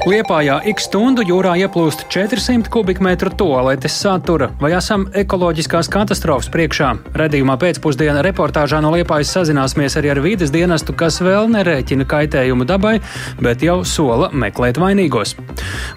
Liepājā 0.00 0.54
ik 0.64 0.78
stundu 0.80 1.20
jūrā 1.28 1.58
ieplūst 1.60 2.06
400 2.08 2.70
kubikmetru 2.72 3.28
toaletes 3.36 3.98
satura, 4.00 4.46
vai 4.56 4.70
esam 4.72 5.02
ekoloģiskās 5.12 5.90
katastrofas 5.92 6.48
priekšā. 6.54 6.94
Redījumā 7.20 7.58
pēcpusdienā 7.60 8.22
reportāžā 8.24 8.80
no 8.80 8.94
Liepājas 8.94 9.34
sazināsimies 9.36 9.98
arī 10.00 10.14
ar 10.14 10.20
vides 10.24 10.54
dienestu, 10.54 10.94
kas 10.96 11.20
vēl 11.20 11.50
nerēķina 11.52 12.06
kaitējumu 12.08 12.64
dabai, 12.70 12.94
bet 13.44 13.60
jau 13.66 13.82
sola 13.84 14.30
meklēt 14.32 14.80
vainīgos. 14.80 15.34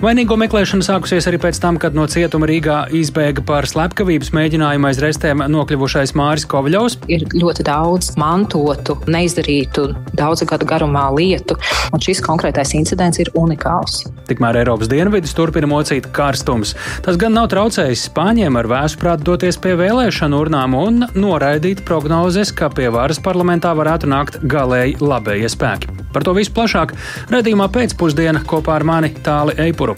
Vainīgo 0.04 0.36
meklēšana 0.42 0.84
sākusies 0.84 1.30
arī 1.32 1.40
pēc 1.46 1.64
tam, 1.64 1.80
kad 1.80 1.96
no 1.96 2.04
cietuma 2.12 2.52
Rīgā 2.52 2.82
izbēga 3.00 3.46
par 3.48 3.70
slepkavības 3.72 4.34
mēģinājumu 4.36 4.92
aiz 4.92 5.00
restēm 5.00 5.46
nokļuvušais 5.56 6.12
Māris 6.20 6.44
Kovļovs. 6.52 7.00
Ir 7.08 7.24
ļoti 7.32 7.70
daudz 7.72 8.12
mantotu, 8.20 9.00
neizdarītu 9.08 9.88
daudzu 10.20 10.52
gadu 10.52 10.68
garumā 10.68 11.08
lietu, 11.16 11.56
un 11.96 12.04
šis 12.04 12.20
konkrētais 12.28 12.76
incidents 12.76 13.24
ir 13.24 13.32
unikāls 13.40 13.93
grāds. 13.94 14.28
Tikmēr 14.28 14.62
Eiropas 14.62 14.90
dienvidus 14.90 15.34
turpina 15.36 15.68
mocīt 15.68 16.08
karstums. 16.16 16.76
Tas 17.04 17.18
gan 17.18 17.34
nav 17.34 17.50
traucējis 17.52 18.08
Spāņiem 18.10 18.56
ar 18.58 18.68
vēsprātu 18.68 19.24
doties 19.24 19.58
pie 19.58 19.76
vēlēšanu 19.76 20.40
urnām 20.40 20.74
un 20.76 21.04
noraidīt 21.14 21.84
prognozes, 21.86 22.54
ka 22.54 22.70
pie 22.70 22.90
varas 22.90 23.20
parlamentā 23.20 23.74
varētu 23.76 24.08
nākt 24.08 24.40
galēji 24.44 24.98
labējie 25.02 25.52
spēki. 25.52 25.92
Par 26.14 26.24
to 26.24 26.34
visu 26.34 26.54
plašāk 26.54 26.96
redzījumā 27.34 27.70
pēcpusdienā 27.74 28.46
kopā 28.48 28.80
ar 28.80 28.88
mani 28.88 29.14
Tāli 29.24 29.58
Eipuru. 29.68 29.98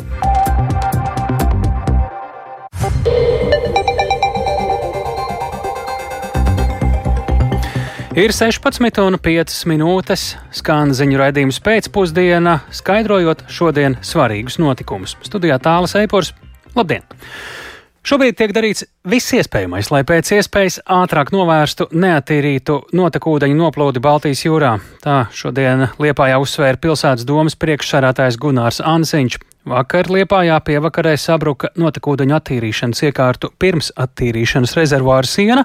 Ir 8.15 8.31
16,5 8.31 9.65
minūtes 9.67 10.21
skan 10.55 10.93
ziņu 10.95 11.17
raidījums 11.19 11.57
pēcpusdienā, 11.59 12.53
skaidrojot 12.71 13.41
šodien 13.51 13.97
svarīgus 13.99 14.55
notikumus. 14.55 15.17
Studijā 15.27 15.57
tālāk 15.59 15.97
Eipors. 15.99 16.29
Labdien! 16.77 17.03
Šobrīd 18.07 18.37
tiek 18.40 18.53
darīts 18.55 18.85
viss 19.03 19.35
iespējamais, 19.35 19.90
lai 19.91 20.05
pēc 20.07 20.31
iespējas 20.37 20.79
ātrāk 20.95 21.34
novērstu 21.35 21.90
neatīrītu 21.91 22.77
notekūdeņu 22.95 23.59
noplūdi 23.59 23.99
Baltijas 24.07 24.45
jūrā. 24.45 24.77
Tā 25.03 25.25
šodien 25.35 25.90
Liepājā 25.99 26.40
uzsvēra 26.40 26.79
pilsētas 26.79 27.27
domas 27.27 27.59
priekšsarātājs 27.59 28.40
Gunārs 28.40 28.79
Ansiņš. 28.79 29.41
Vakar 29.66 30.05
Liepājā 30.13 30.60
pievakarē 30.62 31.16
sabruka 31.18 31.71
notekūdeņu 31.82 32.35
attīrīšanas 32.38 32.99
iekārtu 33.08 33.49
pirms 33.58 33.90
attīrīšanas 33.98 34.76
rezervāra 34.77 35.26
siena, 35.26 35.63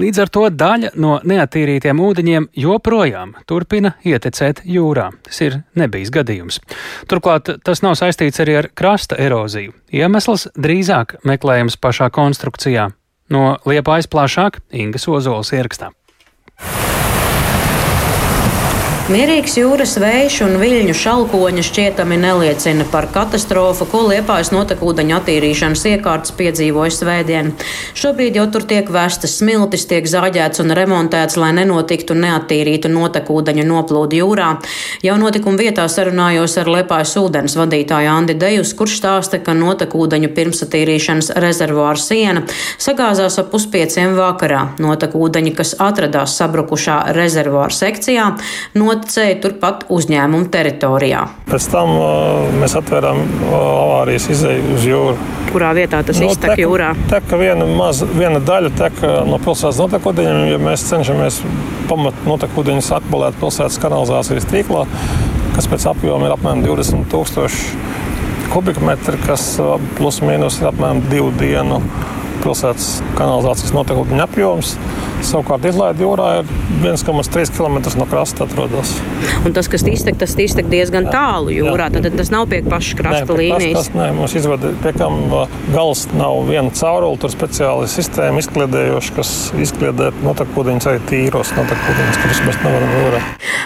līdz 0.00 0.22
ar 0.24 0.32
to 0.32 0.44
daļa 0.48 0.92
no 0.96 1.18
neattīrītiem 1.28 2.00
ūdeņiem 2.00 2.46
joprojām 2.64 3.34
turpina 3.44 3.92
ietecēt 4.00 4.62
jūrā. 4.64 5.10
Tas 5.28 5.42
ir 5.44 5.58
nebijis 5.76 6.12
gadījums. 6.14 6.60
Turklāt 7.10 7.52
tas 7.68 7.84
nav 7.84 7.98
saistīts 8.00 8.40
arī 8.40 8.56
ar 8.62 8.70
krasta 8.72 9.18
eroziju. 9.20 9.76
Iemesls 9.92 10.48
drīzāk 10.56 11.18
meklējams 11.28 11.76
pašā 11.76 12.08
konstrukcijā. 12.16 12.88
No 13.28 13.58
Liepājas 13.68 14.08
plašāk 14.08 14.62
Inga 14.72 15.00
Ozols 15.12 15.52
ierakstā. 15.52 15.92
Mierīgs 19.04 19.58
jūras 19.58 19.98
vējš 20.00 20.38
un 20.46 20.54
viļņu 20.56 20.94
šalkoņa 20.96 21.60
šķietami 21.66 22.16
neliecina 22.22 22.86
par 22.88 23.04
katastrofu, 23.12 23.84
ko 23.92 23.98
liepājas 24.08 24.48
notekūdeņu 24.54 25.12
attīrīšanas 25.18 25.82
iekārtas 25.90 26.32
piedzīvoja 26.38 26.94
svētdien. 26.96 27.50
Šobrīd 28.00 28.38
jau 28.40 28.46
tur 28.54 28.64
tiek 28.64 28.88
vēstas 28.88 29.34
smiltis, 29.42 29.84
tiek 29.90 30.08
zāģēts 30.08 30.62
un 30.64 30.72
remontēts, 30.78 31.36
lai 31.36 31.50
nenotiktu 31.58 32.16
neattīrītu 32.16 32.88
notekūdeņu 32.94 33.66
noplūdu 33.68 34.22
jūrā. 34.22 34.46
Jau 35.04 35.18
notikuma 35.20 35.60
vietā 35.60 35.84
sarunājos 35.84 36.56
ar 36.64 36.72
liepājas 36.72 37.12
ūdens 37.20 37.58
vadītāju 37.60 38.08
Andi 38.14 38.38
Dejus, 38.40 38.72
kurš 38.72 38.96
stāsta, 39.02 39.42
ka 39.44 39.52
notekūdeņu 39.60 40.32
pirmsatīrīšanas 40.32 41.34
rezervuāra 41.44 42.00
siena 42.00 42.46
sagāzās 42.80 43.36
ap 43.44 43.52
puspieciem 43.52 44.16
vakarā. 44.16 44.64
Notekūdeņi, 44.80 45.54
kas 45.60 45.76
atradās 45.90 46.40
sabrukušā 46.40 46.98
rezervuāra 47.20 47.80
sekcijā, 47.84 48.32
no 48.80 48.93
noticēja 48.94 49.38
turpat 49.42 49.84
uzņēmuma 49.92 50.48
teritorijā. 50.52 51.24
Pēc 51.48 51.66
tam 51.72 51.92
uh, 51.96 52.54
mēs 52.60 52.76
atvērām 52.78 53.20
avārijas 53.50 54.28
izēju 54.32 54.76
uz 54.76 54.86
jūru. 54.88 55.16
Kurā 55.50 55.70
vietā 55.76 56.00
tas 56.06 56.18
no, 56.22 56.30
iztek 56.30 56.58
jūrā? 56.62 56.92
Teka 57.10 57.38
viena, 57.38 57.66
maz, 57.78 58.02
viena 58.14 58.40
daļa 58.42 58.72
teka 58.78 59.12
no 59.28 59.38
pilsētas 59.42 59.80
notekūdeņiem, 59.82 60.48
ja 60.52 60.60
mēs 60.62 60.86
cenšamies 60.90 61.40
pamat 61.90 62.24
notekūdeņus 62.26 62.90
atbalēt 62.98 63.38
pilsētas 63.42 63.78
kanalizācijas 63.82 64.48
tīklā, 64.50 64.84
kas 65.54 65.70
pēc 65.70 65.86
apjoma 65.92 66.28
ir 66.28 66.34
apmēram 66.34 66.64
20 66.66 67.06
tūkstoši 67.12 68.50
kubikmetri, 68.54 69.18
kas 69.26 69.54
plus 69.98 70.20
mīnus 70.24 70.60
ir 70.62 70.70
apmēram 70.70 71.02
divu 71.10 71.30
dienu 71.38 71.80
pilsētas 72.42 72.98
kanalizācijas 73.18 73.74
notekūdeņu 73.76 74.24
apjoms. 74.26 74.74
Savukārt 75.24 75.64
izlaide 75.68 76.04
jūrā 76.04 76.26
ir 76.40 76.50
1,3 76.84 77.52
km 77.56 77.78
no 77.98 78.06
krasta 78.10 78.44
atrodas. 78.44 78.92
Un 79.44 79.54
tas, 79.56 79.68
kas 79.72 79.84
iztek, 79.88 80.18
tas 80.20 80.34
iztek 80.40 80.68
diezgan 80.72 81.08
tālu 81.12 81.54
jūrā. 81.54 81.88
Jā. 81.88 82.02
Tad 82.04 82.18
tas 82.18 82.30
nav 82.32 82.46
pie 82.52 82.60
paša 82.66 82.98
krasta 82.98 83.32
nē, 83.32 83.38
līnijas. 83.40 83.78
Tas, 83.78 83.90
nē, 83.96 84.08
mums 84.18 84.36
izvada, 84.36 84.72
pie 84.84 84.92
kam 84.96 85.18
gals 85.72 86.04
nav 86.14 86.44
viena 86.48 86.72
caurule, 86.76 87.18
tur 87.22 87.32
speciāli 87.32 87.88
sistēma 87.90 88.42
izkliedējoša, 88.44 89.14
kas 89.16 89.32
izkliedē 89.64 90.10
notekūdeņus 90.24 90.88
arī 90.92 91.02
tīros 91.10 91.54
notekūdeņus, 91.56 92.20
kurus 92.22 92.42
mēs 92.48 92.60
nevaram 92.66 92.94
jūrā. 93.00 93.22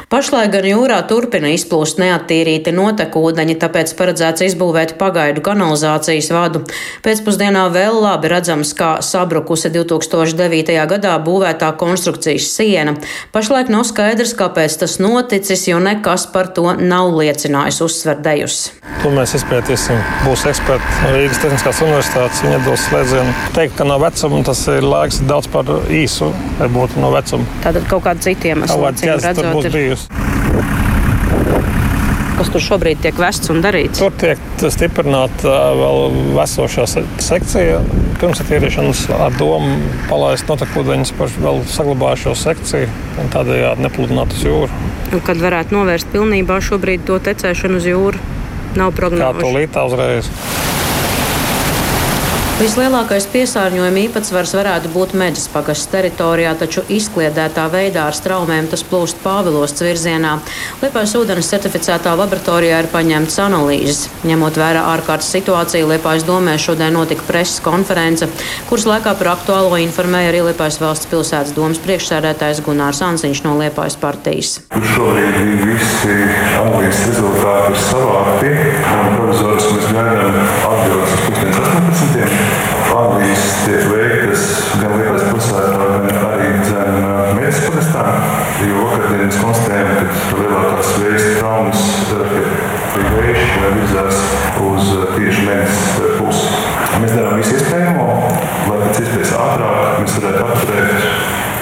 Pašlaik 0.08 0.54
gan 0.54 0.64
jūrā 0.64 1.02
turpina 1.10 1.50
izplūst 1.52 1.98
neattīrīti 2.00 2.72
notekūdeņi, 2.72 3.58
tāpēc 3.60 3.92
paredzēts 3.98 4.46
izbūvēt 4.46 4.94
pagaidu 5.00 5.42
kanalizācijas 5.44 6.30
vadu. 6.32 6.62
Pēcpusdienā 7.04 7.66
vēl 7.74 7.98
labi 8.06 8.30
redzams, 8.32 8.72
kā 8.78 8.94
sabrukusi 9.04 9.68
2009. 9.74 10.78
gadā 10.94 11.12
būvēta 11.20 11.47
būvētā 11.48 11.72
konstrukcijas 11.78 12.48
siena. 12.56 12.94
Pašlaik 13.32 13.68
nav 13.72 13.84
skaidrs, 13.88 14.34
kāpēc 14.36 14.78
tas 14.80 14.98
noticis, 15.00 15.68
jo 15.68 15.78
nekas 15.80 16.26
par 16.32 16.48
to 16.52 16.74
nav 16.76 17.14
liecinājis 17.16 17.80
uzsverdējus. 17.82 18.72
To 19.02 19.10
mēs 19.10 19.34
izpētīsim. 19.38 19.98
Būs 20.26 20.46
eksperti 20.48 20.84
no 21.04 21.14
Rīgas 21.14 21.40
Tehniskās 21.42 21.82
Universitātes. 21.82 22.42
Viņa 22.44 22.60
dos 22.66 22.86
slēdzienu. 22.88 23.34
Teikt, 23.54 23.76
ka 23.78 23.86
nav 23.88 24.02
vecuma, 24.02 24.42
tas 24.44 24.66
ir 24.68 24.84
laiks 24.84 25.22
daudz 25.28 25.48
par 25.52 25.68
īsu, 25.88 26.32
vai 26.58 26.68
būtu 26.68 27.00
no 27.00 27.12
vecuma. 27.14 27.46
Tātad 27.64 27.88
kaut 27.88 28.04
kāda 28.08 28.28
cita 28.28 28.52
iemesla. 28.52 28.76
Kaut 28.76 29.04
kāda 29.04 29.06
ķēdes 29.06 29.38
tur 29.38 29.52
būs 29.54 29.72
bijusi 29.74 30.47
kas 32.38 32.50
tur 32.54 32.62
šobrīd 32.62 33.00
tiek 33.02 33.18
vests 33.18 33.50
un 33.52 33.62
darīts? 33.64 33.98
Tur 33.98 34.14
tiek 34.18 34.38
stiprināta 34.70 35.54
vēl 35.78 36.14
vesošā 36.36 36.86
sekcija. 36.88 37.80
Pirms 38.18 38.42
attīrīšanas 38.42 39.04
ar 39.14 39.34
domu 39.38 39.76
palaist 40.10 40.48
notekūdeņus 40.50 41.14
par 41.18 41.34
vēl 41.34 41.62
saglabājušo 41.74 42.34
sekciju 42.38 42.88
un 43.22 43.30
tādējādi 43.34 43.86
nepludināt 43.86 44.34
uz 44.38 44.46
jūru. 44.46 44.82
Un 45.14 45.22
kad 45.26 45.40
varētu 45.42 45.74
novērst 45.78 46.10
pilnībā 46.14 46.60
šobrīd 46.64 47.06
to 47.08 47.18
tecēšanu 47.28 47.82
uz 47.82 47.90
jūru? 47.90 48.26
Nav 48.78 48.94
prognozes. 48.94 49.38
Kā 49.38 49.46
to 49.46 49.54
līdzi 49.54 49.86
uzreiz? 49.88 50.34
Vislielākais 52.58 53.28
piesārņojuma 53.30 54.00
īpatsvars 54.08 54.50
varētu 54.58 54.88
būt 54.90 55.12
Meģis 55.14 55.44
pagastas 55.52 55.92
teritorijā, 55.92 56.56
taču 56.58 56.82
izkliedētā 56.90 57.68
veidā 57.70 58.08
ar 58.10 58.16
straumēm 58.18 58.66
tas 58.72 58.82
plūst 58.82 59.20
Pāvilos 59.22 59.76
virzienā. 59.78 60.32
Liepājas 60.80 61.14
ūdens 61.20 61.50
certificētā 61.52 62.16
laboratorijā 62.18 62.80
ir 62.82 62.88
paņemts 62.90 63.38
analīzes. 63.44 64.00
Ņemot 64.26 64.58
vērā 64.58 64.82
ārkārtas 64.90 65.30
situāciju, 65.36 65.86
Liepājas 65.92 66.26
domē 66.26 66.56
šodien 66.58 66.98
notika 66.98 67.22
preses 67.28 67.62
konference, 67.62 68.26
kuras 68.66 68.88
laikā 68.90 69.14
par 69.22 69.30
aktuālo 69.36 69.78
informēja 69.84 70.32
arī 70.32 70.42
Liepājas 70.48 70.80
valsts 70.82 71.12
pilsētas 71.14 71.54
domas 71.54 71.78
priekšsēdētājs 71.86 72.64
Gunārs 72.66 73.04
Ansiņš 73.06 73.44
no 73.46 73.54
Liepājas 73.62 74.00
partijas. 74.02 74.56
Šobrīd 74.96 75.62
visi 75.62 76.18
analīzes 76.58 77.06
rezultāti 77.12 77.70
ir 77.70 77.80
savākti 77.86 78.54
un 78.98 79.14
provizoriski 79.14 79.78
mēs 79.78 79.94
gaidām 79.94 80.47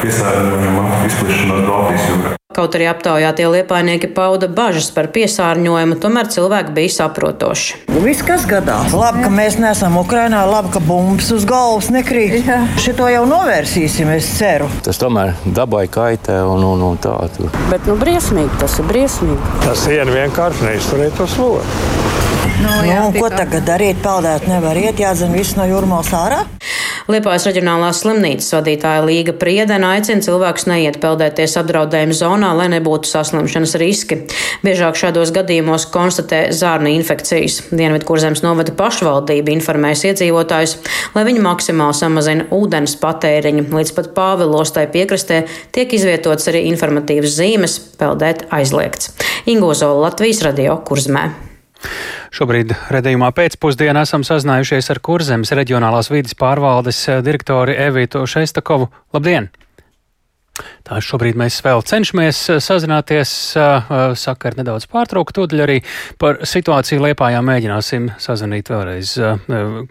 piesārņojumu 0.07 0.89
izplešanos 1.11 1.63
Baltijas 1.67 2.11
jūrā. 2.11 2.35
Kaut 2.57 2.77
arī 2.79 2.87
aptaujātie 2.89 3.49
liepainieki 3.53 4.09
pauda 4.17 4.49
bažas 4.49 4.87
par 4.95 5.11
piesārņojumu, 5.13 5.99
tomēr 6.01 6.31
cilvēki 6.33 6.73
bija 6.79 6.93
saprotoši. 6.95 7.83
Nu, 7.91 8.01
viss, 8.05 8.25
kas 8.25 8.47
gadās, 8.49 8.95
labi, 8.97 9.27
ka 9.27 9.33
mēs 9.35 9.59
neesam 9.61 9.99
Ukrainā, 10.01 10.47
labi, 10.49 10.73
ka 10.73 10.81
bumbas 10.81 11.29
uz 11.37 11.45
galvas 11.49 11.91
nekrīt. 11.93 12.49
Šito 12.81 13.11
jau 13.13 13.27
novērsīsim, 13.29 14.15
es 14.17 14.31
ceru. 14.39 14.71
Tas 14.87 15.03
tomēr 15.03 15.35
dabai 15.45 15.85
kaitē 15.93 16.39
un, 16.49 16.65
un, 16.65 16.87
un 16.93 17.03
tā. 17.03 17.19
Bet 17.69 17.85
nu, 17.91 17.99
briesmīgi, 18.01 18.57
tas 18.63 18.79
ir 18.81 18.89
briesmīgi. 18.89 19.55
Tas 19.67 19.85
ir 19.93 20.17
vienkārši 20.17 20.71
neizturēt 20.71 21.21
to 21.21 21.29
slogu. 21.29 21.65
Nu, 22.57 22.71
jā, 22.89 23.03
nu, 23.05 23.13
ko 23.21 23.29
tagad 23.29 23.67
darīt? 23.69 24.01
Peldēt 24.05 24.47
nevar 24.49 24.79
iet, 24.81 25.01
jādzen 25.03 25.35
viss 25.37 25.59
no 25.59 25.67
jūrmālas 25.69 26.13
ārā. 26.17 26.45
Liepājas 27.07 27.45
reģionālās 27.47 28.01
slimnīcas 28.03 28.49
vadītāja 28.51 29.05
Līga 29.07 29.31
Priedena 29.39 29.93
aicina 29.95 30.25
cilvēkus 30.25 30.65
neiet 30.67 30.97
peldēties 30.99 31.55
apdraudējuma 31.61 32.17
zonā, 32.19 32.51
lai 32.59 32.67
nebūtu 32.73 33.07
saslimšanas 33.07 33.77
riski. 33.79 34.19
Biežāk 34.67 34.99
šādos 34.99 35.31
gadījumos 35.37 35.87
konstatē 35.95 36.49
zārna 36.51 36.91
infekcijas. 36.97 37.61
Dienvidkurzemes 37.71 38.43
novada 38.43 38.75
pašvaldība 38.75 39.55
informēs 39.55 40.03
iedzīvotājus, 40.11 40.77
lai 41.15 41.27
viņi 41.31 41.47
maksimāli 41.47 41.95
samazina 41.95 42.51
ūdens 42.51 42.99
patēriņu. 42.99 43.69
Līdz 43.71 43.95
pat 43.95 44.11
Pāvilostai 44.19 44.89
piekrastē 44.91 45.45
tiek 45.79 45.95
izvietots 45.95 46.51
arī 46.51 46.67
informatīvas 46.73 47.39
zīmes- 47.39 47.79
peldēt 48.03 48.49
aizliegts. 48.51 49.15
Ingozola 49.47 50.09
Latvijas 50.09 50.43
radio 50.43 50.83
Kurzmē. 50.83 51.31
Šobrīd 52.37 52.75
redzējumā 52.93 53.31
pēcpusdienā 53.37 54.07
esam 54.07 54.25
sazinājušies 54.27 54.91
ar 54.95 55.03
Kurzemes 55.05 55.55
reģionālās 55.57 56.11
vīdes 56.13 56.37
pārvaldes 56.39 57.05
direktori 57.27 57.79
Evītu 57.89 58.27
Šestakovu. 58.31 58.91
Labdien! 59.17 59.53
Tā 60.87 61.01
šobrīd 61.03 61.35
mēs 61.35 61.57
vēl 61.65 61.81
cenšamies 61.83 62.41
eh, 62.53 62.59
sazināties, 62.63 63.31
eh, 63.59 63.89
eh, 63.91 64.13
sakar 64.15 64.55
nedaudz 64.55 64.85
pārtraukt, 64.87 65.35
tūdaļ 65.35 65.63
arī 65.65 65.81
par 66.23 66.39
situāciju 66.47 67.03
Liepājā 67.03 67.41
mēģināsim 67.43 68.07
sazvanīt 68.23 68.71
vēlreiz 68.71 69.17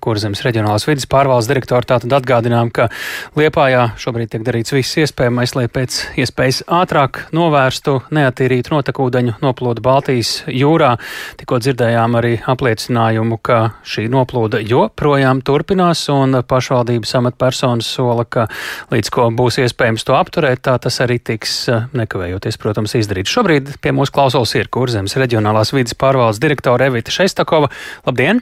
Kurzemes 0.04 0.44
reģionālās 0.46 0.86
vidas 0.88 1.08
pārvaldes 1.12 1.50
direktoru. 1.52 1.88
Tātad 1.90 2.16
atgādinām, 2.16 2.72
ka 2.72 2.88
Liepājā 3.36 3.90
šobrīd 4.00 4.32
tiek 4.32 4.46
darīts 4.48 4.72
viss 4.72 4.96
iespējamais, 5.04 5.56
lai 5.58 5.66
pēc 5.68 5.98
iespējas 6.24 6.62
ātrāk 6.72 7.26
novērstu 7.36 7.98
neatīrītu 8.16 8.72
notekūdeņu 8.78 9.36
noplūdu 9.44 9.84
Baltijas 9.84 10.46
jūrā. 10.48 10.94
Tikko 11.42 11.60
dzirdējām 11.60 12.16
arī 12.22 12.38
apliecinājumu, 12.56 13.42
ka 13.44 13.60
šī 13.84 14.08
noplūda 14.16 14.64
joprojām 14.64 15.44
turpinās 15.44 16.08
un 16.14 16.40
pašvaldības 16.48 17.18
amatpersonas 17.20 17.92
sola, 17.98 18.24
ka 18.24 18.48
līdz 18.96 19.12
ko 19.12 19.28
būs 19.36 19.60
iespējams 19.66 20.08
to 20.08 20.16
apturēt, 20.16 20.55
bet 20.56 20.64
tā 20.66 20.76
tas 20.88 21.02
arī 21.04 21.20
tiks 21.20 21.56
eh, 21.72 21.88
nekavējoties, 21.96 22.60
protams, 22.62 22.96
izdarīts. 22.98 23.34
Šobrīd 23.36 23.76
pie 23.84 23.92
mūsu 23.96 24.16
klausos 24.16 24.56
ir 24.56 24.72
Kurzemes 24.72 25.18
reģionālās 25.20 25.74
vidas 25.76 25.98
pārvaldes 26.00 26.40
direktore 26.44 26.88
Evita 26.90 27.14
Šestakova. 27.14 27.72
Labdien! 28.08 28.42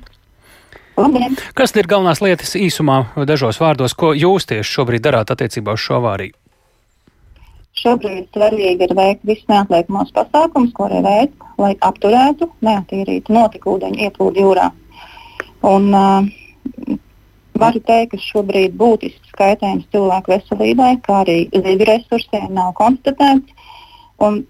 Labdien! 1.00 1.38
Kas 1.58 1.74
ir 1.80 1.90
galvenās 1.90 2.22
lietas 2.22 2.54
īsumā, 2.60 3.00
dažos 3.30 3.58
vārdos, 3.62 3.98
ko 3.98 4.14
jūs 4.14 4.46
tieši 4.52 4.78
šobrīd 4.78 5.06
darāt 5.08 5.34
attiecībā 5.34 5.74
uz 5.74 5.82
šo 5.82 5.98
avāriju? 6.02 6.38
Šobrīd 7.74 8.28
svarīgi 8.36 8.86
ir 8.86 8.94
veikt 8.94 9.24
visus 9.26 9.50
neatliekamos 9.50 10.14
pasākumus, 10.14 10.76
ko 10.78 10.86
arī 10.86 11.02
veikt, 11.02 11.48
lai 11.58 11.72
apturētu 11.82 12.52
neatīrītu 12.62 13.34
notekūdeņu 13.34 14.06
ieplūdu 14.06 14.46
jūrā. 14.46 14.68
Un, 15.66 15.90
uh, 15.98 17.00
Varu 17.60 17.80
teikt, 17.86 18.16
ka 18.16 18.18
šobrīd 18.22 18.74
būtisks 18.80 19.36
kaitējums 19.38 19.86
cilvēku 19.94 20.34
veselībai, 20.34 20.96
kā 21.06 21.20
arī 21.22 21.38
zivju 21.54 21.88
resursiem 21.90 22.50
nav 22.56 22.74
konstatēts. 22.80 23.70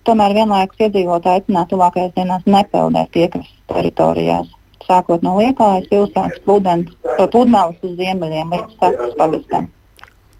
Tomēr 0.07 0.35
vienlaikus 0.37 0.83
iedzīvotāji 0.85 1.41
aicinātu 1.41 1.73
tuvākajās 1.73 2.13
dienās 2.15 2.43
nepeldēt 2.45 3.09
piekrastes 3.15 3.63
teritorijās. 3.71 4.51
Sākot 4.83 5.23
no 5.23 5.37
Lietuvas, 5.39 5.87
pilsētas 5.91 6.43
pludmales 6.45 7.79
uz 7.87 7.95
ziemeļiem 7.99 8.51
līdz 8.53 8.75
Sakas 8.79 9.15
pagastam. 9.19 9.69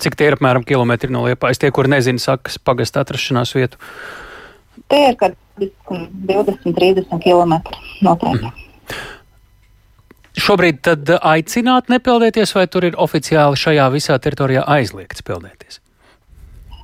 Cik 0.04 0.18
tie 0.20 0.28
ir 0.30 0.38
apmēram 0.38 0.66
kilometri 0.68 1.12
no 1.14 1.24
Lietuvas? 1.26 1.60
Tie, 1.62 1.72
kur 1.72 1.88
nezina 1.92 2.22
Sakas 2.22 2.60
pagasta 2.60 3.04
atrašanās 3.04 3.56
vietu? 3.56 3.80
Tie 4.92 5.08
ir 5.10 5.18
20, 5.18 6.76
30 6.76 7.24
km 7.24 7.60
noteikti. 8.04 8.52
Mm. 8.52 8.64
Šobrīd 10.34 10.82
tad 10.82 11.10
aicināt 11.22 11.92
nepeldēties, 11.94 12.56
vai 12.58 12.66
tur 12.68 12.88
ir 12.88 12.98
oficiāli 12.98 13.60
šajā 13.60 13.86
visā 13.94 14.18
teritorijā 14.18 14.64
aizliegts 14.66 15.22
peldēties? 15.26 15.80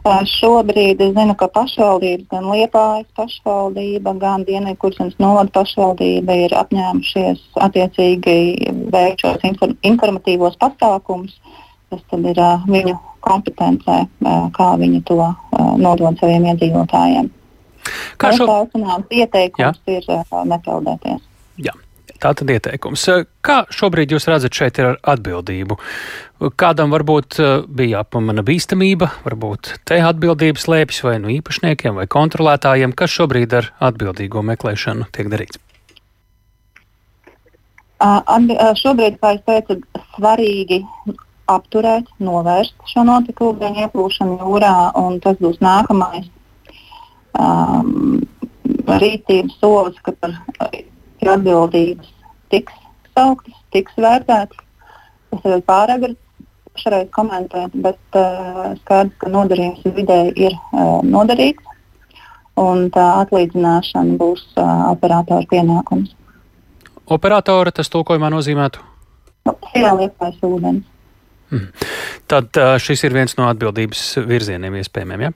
Šobrīd 0.08 1.02
es 1.04 1.12
zinu, 1.14 1.34
ka 1.38 1.50
pašvaldības, 1.54 2.28
gan 2.32 2.46
Liepājas 2.50 3.08
pašvaldība, 3.18 4.14
gan 4.22 4.46
Dienvidkurzemes 4.48 5.18
novada 5.20 5.52
pašvaldība 5.60 6.38
ir 6.46 6.56
apņēmušies 6.56 7.42
attiecīgi 7.66 8.38
veikt 8.94 9.26
šos 9.26 9.44
inform 9.50 9.76
informatīvos 9.84 10.56
pasākumus. 10.62 11.36
Tas 11.90 12.02
tad 12.12 12.26
ir 12.30 12.38
uh, 12.38 12.64
viņu 12.70 12.96
kompetencē, 13.26 13.98
uh, 14.06 14.48
kā 14.54 14.70
viņi 14.78 15.02
to 15.10 15.20
uh, 15.26 15.36
nodod 15.82 16.22
saviem 16.22 16.46
iedzīvotājiem. 16.54 17.30
Kā 18.22 18.34
šo... 18.38 18.46
Ieteikums 19.10 19.82
Jā. 19.90 19.98
ir 19.98 20.10
uh, 20.14 20.44
nepeldēties. 20.46 21.22
Jā. 21.66 21.74
Tā 22.20 22.34
tad 22.36 22.50
ieteikums. 22.52 23.06
Kā 23.46 23.62
šobrīd 23.72 24.12
jūs 24.12 24.28
redzat 24.28 24.56
šeit 24.56 24.80
ar 24.84 24.98
atbildību? 25.08 25.78
Kādam 26.60 26.92
varbūt 26.92 27.40
eh, 27.40 27.54
bija 27.64 28.00
jāpamana 28.00 28.44
bīstamība, 28.48 29.08
varbūt 29.24 29.74
te 29.88 30.02
atbildības 30.04 30.68
slēpjas 30.68 31.04
vai 31.08 31.16
no 31.24 31.32
īpašniekiem 31.32 32.00
vai 32.00 32.08
kontrolētājiem, 32.12 32.96
kas 32.96 33.16
šobrīd 33.16 33.56
ar 33.60 33.72
atbildīgo 33.90 34.44
meklēšanu 34.52 35.08
tiek 35.16 35.32
darīts? 35.32 35.60
Šobrīd, 38.80 39.18
kā 39.20 39.34
jau 39.36 39.42
teicu, 39.48 39.80
svarīgi 40.16 40.84
apturēt, 41.52 42.08
novērst 42.24 42.76
šo 42.88 43.04
notikumu 43.08 43.72
ieplūšanu 43.84 44.38
jūrā, 44.44 44.76
un 45.00 45.20
tas 45.24 45.40
būs 45.42 45.60
nākamais 45.64 46.30
um, 47.40 48.22
rītības 49.04 49.60
solis, 49.60 50.00
ka 50.06 50.14
par 50.20 50.36
ka 51.20 51.36
atbildības 51.36 52.10
tiks 52.54 52.74
sauktas, 53.14 53.58
tiks 53.76 53.96
vērtētas. 54.00 54.66
Tas 55.30 55.46
ir 55.46 55.64
pāragri 55.68 56.16
šoreiz 56.80 57.10
komentēt, 57.16 57.74
bet 57.84 58.18
uh, 58.18 58.72
skaidrs, 58.84 59.16
ka 59.22 59.32
nodarījums 59.32 59.84
vidē 59.98 60.20
ir 60.40 60.56
uh, 60.56 61.02
nodarīts, 61.06 61.66
un 62.60 62.88
tā 62.94 63.06
atlīdzināšana 63.24 64.16
būs 64.20 64.46
uh, 64.56 64.88
operatora 64.94 65.46
pienākums. 65.52 66.16
Operatora 67.10 67.74
tas 67.76 67.90
tulkojumā 67.92 68.30
nozīmētu? 68.32 68.86
Nu, 69.50 69.56
Jā, 69.76 69.92
liepais 69.98 70.40
ūdens. 70.46 70.86
Hmm. 71.50 71.70
Tad 72.30 72.58
uh, 72.62 72.76
šis 72.82 73.04
ir 73.08 73.16
viens 73.16 73.34
no 73.40 73.48
atbildības 73.50 74.04
virzieniem 74.30 74.78
iespējamiem, 74.82 75.28
ja? 75.28 75.32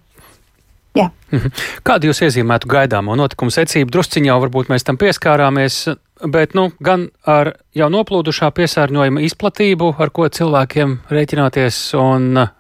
Jā. 0.94 1.10
Mhm. 1.34 1.50
Kādu 1.82 2.12
jūs 2.12 2.22
iezīmētu 2.28 2.70
gaidāmo 2.70 3.16
notikumu 3.18 3.54
secību? 3.54 3.90
Drusciņā 3.94 4.30
jau 4.30 4.42
varbūt 4.44 4.70
mēs 4.70 4.86
tam 4.86 5.00
pieskārāmies, 5.02 5.88
bet 6.30 6.54
nu, 6.54 6.68
gan 6.86 7.08
ar 7.26 7.56
jau 7.74 7.88
noplūdušā 7.90 8.52
piesārņojuma 8.54 9.24
izplatību, 9.26 9.90
ar 9.98 10.12
ko 10.14 10.28
cilvēkiem 10.30 10.94
rēķināties, 11.10 11.80
un 11.98 12.38
uh, 12.38 12.54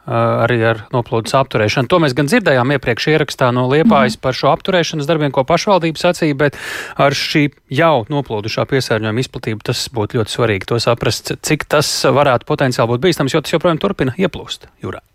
arī 0.47 0.57
ar 0.71 0.81
noplūdes 0.95 1.37
apturēšanu. 1.37 1.91
To 1.93 2.01
mēs 2.01 2.17
gan 2.17 2.31
dzirdējām 2.31 2.73
iepriekš 2.73 3.11
ierakstā 3.13 3.51
no 3.53 3.67
Liepājas 3.69 4.17
mm. 4.17 4.23
par 4.25 4.41
šo 4.41 4.49
apturēšanas 4.55 5.09
darbiem, 5.09 5.35
ko 5.35 5.45
pašvaldības 5.53 6.07
sacīja, 6.07 6.41
bet 6.41 6.57
ar 6.97 7.13
šī 7.13 7.51
jau 7.69 7.95
noplūdušā 8.09 8.65
piesārņojuma 8.73 9.27
izplatību 9.27 9.69
tas 9.69 9.85
būtu 9.93 10.23
ļoti 10.23 10.39
svarīgi 10.39 10.73
to 10.73 10.81
saprast, 10.81 11.35
cik 11.45 11.69
tas 11.69 11.93
varētu 12.09 12.49
potenciāli 12.49 12.95
būt 12.95 13.05
bīstams, 13.05 13.37
jo 13.37 13.45
tas 13.45 13.53
joprojām 13.53 13.81
turpina 13.85 14.17
ieplūst 14.17 14.71
jūrā. 14.81 15.05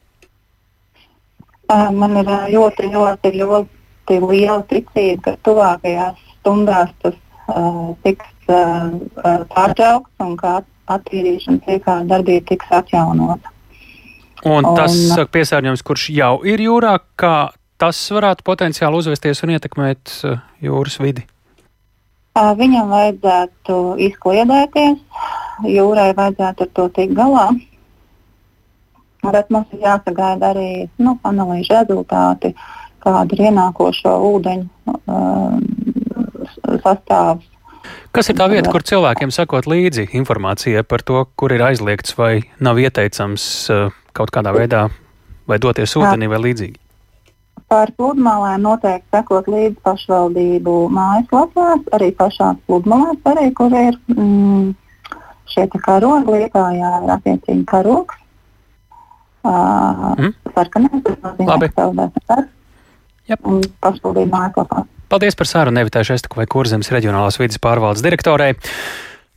Man 1.69 2.17
ir 2.17 2.29
ļoti, 2.55 2.89
ļoti, 2.95 3.33
ļoti 3.37 4.19
liela 4.23 4.63
ticība, 4.71 5.21
ka 5.27 5.35
tuvākajās 5.45 6.17
stundās 6.39 6.95
tas 7.05 7.17
uh, 7.53 7.93
tiks 8.07 8.49
uh, 8.49 8.89
pārtraukts 9.53 10.25
un 10.25 10.33
ka 10.41 10.63
attīrīšanas 10.89 11.69
iekārta 11.69 12.09
darbība 12.15 12.47
tiks 12.49 12.73
atjaunota. 12.73 13.53
Un 14.49 14.65
tas 14.79 14.95
un, 14.97 15.27
piesārņojums, 15.35 15.85
kurš 15.85 16.09
jau 16.15 16.33
ir 16.49 16.63
jūrā, 16.63 16.95
kā 17.21 17.51
tas 17.79 18.01
varētu 18.15 18.47
potenciāli 18.47 19.03
uzvesties 19.03 19.45
un 19.45 19.53
ietekmēt 19.59 20.15
uh, 20.25 20.41
jūras 20.65 20.97
vidi? 21.03 21.27
Uh, 22.39 22.55
viņam 22.57 22.89
vajadzētu 22.95 23.81
izkliedēties, 24.09 25.01
jūrai 25.69 26.13
vajadzētu 26.17 26.65
ar 26.65 26.77
to 26.81 26.89
tikt 26.97 27.19
galā. 27.19 27.51
Bet 29.35 29.51
mums 29.55 29.73
ir 29.77 29.85
jāsagaida 29.85 30.53
arī 30.55 30.71
nu, 31.03 31.17
analīžu 31.29 31.75
rezultāti, 31.77 32.55
kāda 33.05 33.37
ir 33.37 33.45
ienākošo 33.51 34.15
ūdeņu 34.33 34.67
uh, 34.95 35.59
sastāvs. 36.83 37.47
Kas 38.13 38.29
ir 38.29 38.37
tā 38.37 38.49
vieta, 38.51 38.73
kur 38.73 38.83
cilvēkiem 38.85 39.31
sakot 39.33 39.69
līdzi 39.69 40.09
informācijai 40.19 40.83
par 40.85 41.05
to, 41.07 41.23
kur 41.39 41.53
ir 41.55 41.63
aizliegts 41.65 42.17
vai 42.19 42.33
nav 42.65 42.81
ieteicams 42.81 43.45
uh, 43.73 43.95
kaut 44.17 44.33
kādā 44.35 44.53
veidā 44.57 44.89
vai 45.49 45.61
doties 45.63 45.97
ūdenī 45.97 46.29
vai 46.31 46.43
līdzīgi? 46.49 46.79
Par 47.69 47.91
pludmalēm 48.01 48.63
noteikti 48.65 49.13
sekot 49.13 49.49
līdzi 49.53 49.77
pašvaldību 49.85 50.75
mājaslapās, 50.95 51.83
arī 51.97 52.11
pašās 52.17 52.61
pludmalēs, 52.67 53.21
arī, 53.29 53.51
kur 53.57 53.75
ir 53.77 53.99
mm, 54.15 54.71
šie 55.53 55.67
karogi, 55.75 56.33
lietājā 56.33 56.95
ir 57.05 57.13
attiecīgi 57.19 57.67
karogs 57.69 58.18
mm. 59.49 60.53
sarkanais. 60.55 61.03
Tas 61.07 61.19
nozīmē, 61.25 61.59
un 63.45 63.61
pašvaldību 63.85 64.33
mājaslapā. 64.33 64.85
Paldies 65.09 65.37
par 65.37 65.49
sarunu 65.49 65.81
Nevitāšu 65.81 66.17
Estaku 66.17 66.41
vai 66.41 66.49
Kurzemes 66.51 66.91
reģionālās 66.93 67.39
vidas 67.41 67.61
pārvaldes 67.65 68.05
direktorei. 68.05 68.55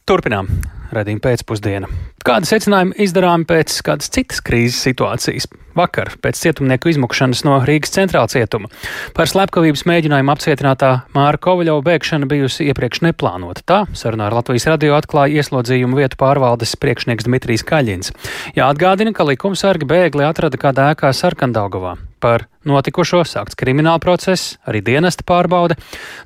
Turpinām 0.10 0.48
redzējumu 0.92 1.22
pēcpusdienu. 1.24 1.90
Kādi 2.26 2.50
secinājumi 2.50 2.98
izdarāmi 3.02 3.48
pēc 3.50 3.80
kādas 3.86 4.12
citas 4.14 4.42
krīzes 4.46 4.82
situācijas? 4.86 5.48
Vakar, 5.78 6.12
pēc 6.20 6.40
cietumnieku 6.42 6.92
izmukšanas 6.92 7.46
no 7.48 7.56
Rīgas 7.64 7.94
centrāla 7.96 8.28
cietuma, 8.30 8.68
par 9.16 9.30
slepkavības 9.32 9.86
mēģinājumu 9.88 10.34
apcietinātā 10.34 10.92
Māra 11.16 11.40
Kovaļova 11.42 11.86
bēgšana 11.86 12.28
bijusi 12.30 12.68
iepriekš 12.68 13.06
neplānota. 13.08 13.64
Tā 13.64 13.80
sarunā 13.96 14.28
ar 14.28 14.36
Latvijas 14.36 14.68
radio 14.68 14.98
atklāja 14.98 15.40
ieslodzījumu 15.40 16.02
vietu 16.02 16.20
pārvaldes 16.20 16.76
priekšnieks 16.82 17.30
Dmitrijs 17.30 17.66
Kaļins. 17.66 18.12
Jāatgādina, 18.60 19.16
ka 19.16 19.26
likumsargi 19.32 19.88
bēgli 19.88 20.28
atrada 20.28 20.60
kādā 20.60 20.92
ēkā 20.92 21.14
Sarkandaugovā. 21.16 21.96
Par 22.22 22.50
notikušo 22.68 23.24
sākts 23.26 23.58
krimināla 23.58 24.02
process, 24.04 24.58
arī 24.68 24.84
dienesta 24.86 25.26
pārbaude. 25.26 25.80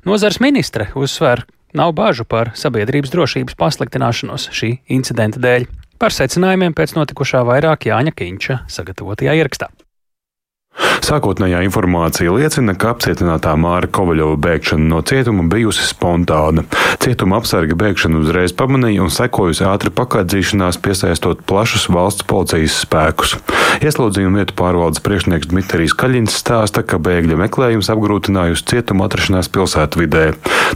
Nozars 0.04 0.42
ministre 0.42 0.90
uzsver, 0.98 1.46
Nav 1.74 1.94
bažu 1.96 2.24
par 2.28 2.52
sabiedrības 2.54 3.10
drošības 3.14 3.56
pasliktināšanos 3.58 4.50
šī 4.54 4.76
incidenta 4.92 5.42
dēļ. 5.42 5.66
Par 5.98 6.12
secinājumiem 6.12 6.76
pēc 6.76 6.94
notikušā 6.98 7.40
vairāk 7.48 7.88
Jāņa 7.88 8.12
Kīņša 8.14 8.60
sagatavotajā 8.68 9.34
ierakstā. 9.40 9.72
Sākotnējā 11.06 11.60
informācija 11.62 12.32
liecina, 12.34 12.74
ka 12.74 12.90
apcietinātā 12.94 13.52
Māra 13.60 13.86
Kovaļova 13.86 14.40
bēgšana 14.42 14.88
no 14.90 15.02
cietuma 15.06 15.44
bijusi 15.46 15.84
spontāna. 15.86 16.64
Cietuma 17.02 17.38
apsarga 17.38 17.76
bēgšanu 17.78 18.24
uzreiz 18.24 18.54
pamanīja 18.56 19.04
un 19.04 19.12
sekojusi 19.14 19.62
ātri 19.70 19.92
pakādzīšanās, 19.94 20.80
piesaistot 20.82 21.44
plašus 21.46 21.86
valsts 21.94 22.26
policijas 22.26 22.80
spēkus. 22.82 23.36
Ieslodzījuma 23.86 24.40
vietu 24.40 24.56
pārvaldes 24.58 25.02
priekšnieks 25.04 25.52
Dmitrijs 25.52 25.94
Kaļins 25.94 26.40
stāsta, 26.40 26.82
ka 26.82 26.98
bēgļa 26.98 27.38
meklējums 27.44 27.92
apgrūtinājusi 27.92 28.66
cietuma 28.72 29.06
atrašanās 29.06 29.52
pilsētvidē. 29.54 30.24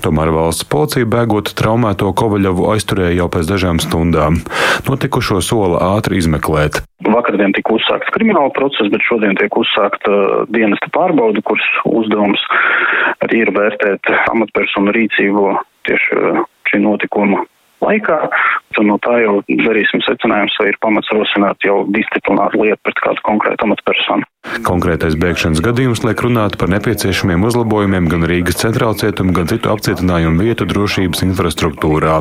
Tomēr 0.05 0.31
valsts 0.37 0.69
policija 0.71 1.09
bēgot 1.11 1.55
traumēto 1.59 2.13
Kovaļovu 2.15 2.71
aizturēja 2.77 3.19
jau 3.23 3.27
pēc 3.35 3.51
dažām 3.51 3.83
stundām. 3.83 4.39
Notikušo 4.87 5.43
sola 5.43 5.83
ātri 5.97 6.23
izmeklēt. 6.23 6.85
Vakardien 7.11 7.55
tika 7.57 7.73
uzsākts 7.73 8.13
krimināla 8.13 8.53
process, 8.53 8.91
bet 8.93 9.03
šodien 9.09 9.39
tiek 9.41 9.55
uzsākta 9.91 10.47
dienesta 10.53 10.89
pārbauda, 10.93 11.43
kuras 11.43 11.67
uzdevums 11.85 12.41
arī 13.25 13.43
ir 13.45 13.51
vērtēt 13.53 14.01
amatpersonu 14.31 14.93
rīcību 14.93 15.59
tieši 15.87 16.45
šī 16.71 16.81
notikuma 16.83 17.45
laikā. 17.81 18.31
Un 18.79 18.87
no 18.87 18.99
tā 18.99 19.21
jau 19.21 19.43
darīsim 19.49 20.01
secinājumus, 20.07 20.57
vai 20.61 20.69
ir 20.71 20.79
pamats 20.81 21.11
rosināt 21.13 21.59
jau 21.65 21.85
disciplināru 21.91 22.63
lietu 22.65 22.81
pret 22.85 23.01
kādu 23.03 23.21
konkrētu 23.23 23.67
amatpersonu. 23.67 24.25
Konkrētais 24.65 25.19
bēgšanas 25.21 25.61
gadījums 25.61 26.01
liek 26.01 26.23
runāt 26.25 26.55
par 26.61 26.71
nepieciešamiem 26.73 27.43
uzlabojumiem 27.45 28.07
gan 28.09 28.25
Rīgas 28.29 28.57
centrāla 28.63 28.97
cietuma, 28.97 29.35
gan 29.37 29.51
citu 29.51 29.69
apcietinājumu 29.69 30.47
vietu 30.47 30.65
drošības 30.71 31.21
infrastruktūrā, 31.27 32.15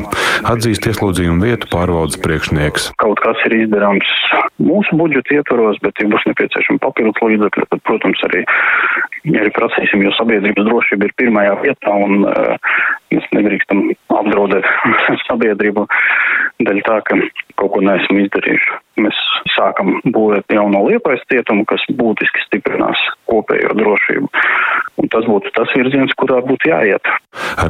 atzīst 0.52 0.88
ieslodzījumu 0.90 1.48
vietu 1.48 1.70
pārvaldes 1.72 2.20
priekšnieks. 2.20 2.90
Kaut 3.00 3.22
kas 3.24 3.40
ir 3.48 3.56
izdarāms 3.62 4.12
mūsu 4.60 5.00
budžeta 5.00 5.38
ietvaros, 5.40 5.80
bet, 5.84 5.96
ja 5.96 6.10
būs 6.12 6.26
nepieciešama 6.28 6.82
papildus 6.84 7.24
līdzekļi, 7.24 7.68
tad, 7.72 7.84
protams, 7.88 8.24
arī, 8.28 8.44
arī 9.32 9.52
prasīsim, 9.56 10.04
jo 10.04 10.12
sabiedrības 10.18 10.68
drošība 10.68 11.08
ir 11.08 11.16
pirmajā 11.24 11.56
vietā 11.64 11.96
un 12.04 12.28
uh, 12.28 12.74
mēs 13.14 13.32
nedrīkstam 13.36 13.86
apdraudēt 14.20 14.68
sabiedrību 15.28 15.88
dēļ 16.68 16.82
tā, 16.84 17.00
ka 17.08 17.16
kaut 17.60 17.74
ko 17.74 17.82
neesam 17.84 18.20
izdarījuši. 18.22 18.78
Mēs 19.04 19.18
sākam 19.54 19.98
būvēt 20.14 20.56
jauno 20.56 20.82
liepais 20.88 21.22
cietumu, 21.30 21.66
kas 21.68 21.84
būtiski 22.00 22.46
stiprinās 22.46 23.00
kopējo 23.30 23.76
drošību. 23.78 24.30
Un 25.00 25.08
tas 25.08 25.24
būtu 25.24 25.52
tas 25.56 25.70
virziens, 25.76 26.12
kurā 26.18 26.42
būtu 26.44 26.68
jāiet. 26.68 27.08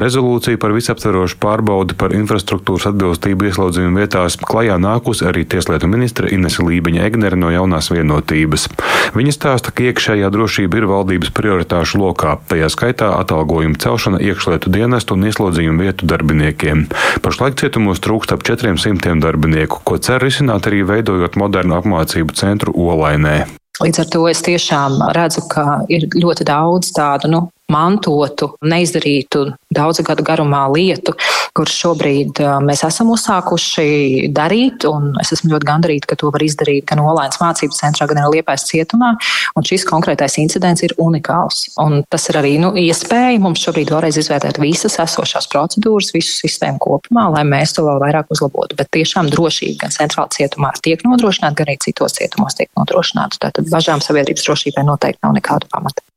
Rezolūcija 0.01 0.59
par 0.59 0.73
visaptverošu 0.75 1.37
pārbaudi 1.41 1.95
par 1.99 2.15
infrastruktūras 2.17 2.89
atbilstību 2.89 3.47
ieslodzījuma 3.47 4.03
vietās 4.03 4.35
klajā 4.41 4.75
nākusi 4.81 5.27
arī 5.29 5.45
Tieslietu 5.47 5.87
ministra 5.91 6.31
Inese 6.33 6.65
Lībiņa 6.65 7.05
Egnere 7.07 7.39
no 7.39 7.51
jaunās 7.53 7.91
vienotības. 7.93 8.67
Viņa 9.15 9.35
stāsta, 9.37 9.71
ka 9.71 9.87
iekšējā 9.87 10.31
drošība 10.33 10.81
ir 10.81 10.89
valdības 10.91 11.31
prioritāšu 11.37 12.01
lokā, 12.01 12.35
tajā 12.51 12.71
skaitā 12.73 13.13
atalgojuma 13.21 13.79
celšana 13.79 14.19
iekšlietu 14.31 14.73
dienestu 14.73 15.15
un 15.15 15.29
ieslodzījuma 15.29 15.87
vietu 15.87 16.09
darbiniekiem. 16.11 16.87
Pašlaik 17.23 17.61
cietumos 17.61 18.03
trūkst 18.03 18.35
ap 18.35 18.43
400 18.47 19.19
darbinieku, 19.23 19.83
ko 19.85 20.01
cer 20.01 20.23
risināt 20.25 20.67
arī 20.67 20.83
veidojot 20.89 21.39
modernu 21.39 21.79
apmācību 21.79 22.35
centru 22.35 22.75
Olainē. 22.75 23.60
Līdz 23.81 24.03
ar 24.03 24.09
to 24.13 24.25
es 24.29 24.43
tiešām 24.45 24.99
redzu, 25.17 25.41
ka 25.49 25.81
ir 25.89 26.05
ļoti 26.13 26.45
daudz 26.45 26.91
tādu 26.93 27.31
nu, 27.31 27.39
mantotu, 27.71 28.51
neizdarītu 28.61 29.45
daudzu 29.73 30.05
gadu 30.07 30.25
garumā 30.27 30.65
lietu, 30.73 31.15
kuras 31.55 31.75
šobrīd 31.75 32.41
mēs 32.65 32.83
esam 32.87 33.11
uzsākuši 33.13 34.29
darīt. 34.35 34.85
Es 35.21 35.33
esmu 35.35 35.53
ļoti 35.55 35.67
gandarīta, 35.67 36.09
ka 36.11 36.19
to 36.19 36.31
var 36.33 36.43
izdarīt 36.45 36.87
gan 36.91 37.03
Olainas 37.03 37.39
mācību 37.41 37.75
centrā, 37.77 38.07
gan 38.09 38.21
arī 38.21 38.39
Liepais 38.39 38.65
cietumā. 38.69 39.13
Un 39.57 39.67
šis 39.67 39.85
konkrētais 39.87 40.37
incidents 40.41 40.83
ir 40.85 40.95
unikāls. 41.01 41.65
Un 41.81 42.01
tas 42.11 42.27
ir 42.31 42.39
arī 42.41 42.53
nu, 42.61 42.73
iespēja 42.79 43.39
mums 43.43 43.63
šobrīd 43.65 43.91
vēlreiz 43.93 44.19
izvērtēt 44.21 44.61
visas 44.61 44.97
esošās 45.03 45.49
procedūras, 45.51 46.13
visu 46.15 46.37
sistēmu 46.39 46.81
kopumā, 46.83 47.27
lai 47.35 47.43
mēs 47.47 47.75
to 47.77 47.85
vēl 47.87 47.99
vairāk 48.03 48.31
uzlabotu. 48.33 48.77
Bet 48.79 48.91
tiešām 48.95 49.31
drošība 49.31 49.85
gan 49.85 49.95
centrāla 49.95 50.31
cietumā 50.35 50.73
tiek 50.83 51.03
nodrošināta, 51.07 51.59
gan 51.61 51.71
arī 51.71 51.79
citos 51.83 52.17
cietumos 52.19 52.57
tiek 52.59 52.71
nodrošināta. 52.79 53.41
Tātad 53.47 53.69
bažām 53.71 54.03
sabiedrības 54.03 54.47
drošībai 54.47 54.87
noteikti 54.87 55.23
nav 55.25 55.37
nekādu 55.39 55.69
pamata. 55.71 56.10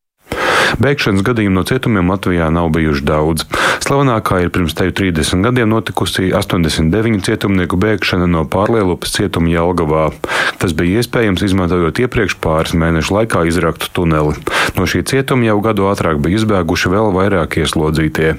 Bēgšanas 0.81 1.23
gadījumu 1.27 1.61
no 1.61 1.65
cietumiem 1.69 2.11
Latvijā 2.11 2.49
nav 2.55 2.71
bijuši 2.75 3.05
daudz. 3.07 3.45
Slavenākā 3.85 4.41
ir 4.43 4.51
pirms 4.55 4.75
teju 4.77 4.95
30 4.97 5.45
gadiem 5.45 5.71
notikusi 5.71 6.31
89 6.35 7.23
cietumnieku 7.27 7.79
bēgšana 7.81 8.27
no 8.31 8.45
pārlielupas 8.49 9.15
cietuma 9.15 9.53
Jelgavā. 9.53 10.09
Tas 10.59 10.75
bija 10.77 11.03
iespējams 11.03 11.45
izmantojot 11.45 12.01
iepriekš 12.05 12.39
pāris 12.43 12.75
mēnešu 12.79 13.19
laikā 13.19 13.45
izraktu 13.51 13.91
tuneli. 13.95 14.35
No 14.79 14.89
šī 14.89 15.05
cietuma 15.07 15.47
jau 15.47 15.61
gadu 15.65 15.89
ātrāk 15.91 16.23
bija 16.25 16.41
izbēguši 16.41 16.91
vēl 16.95 17.13
vairāk 17.15 17.59
ieslodzītie. 17.63 18.35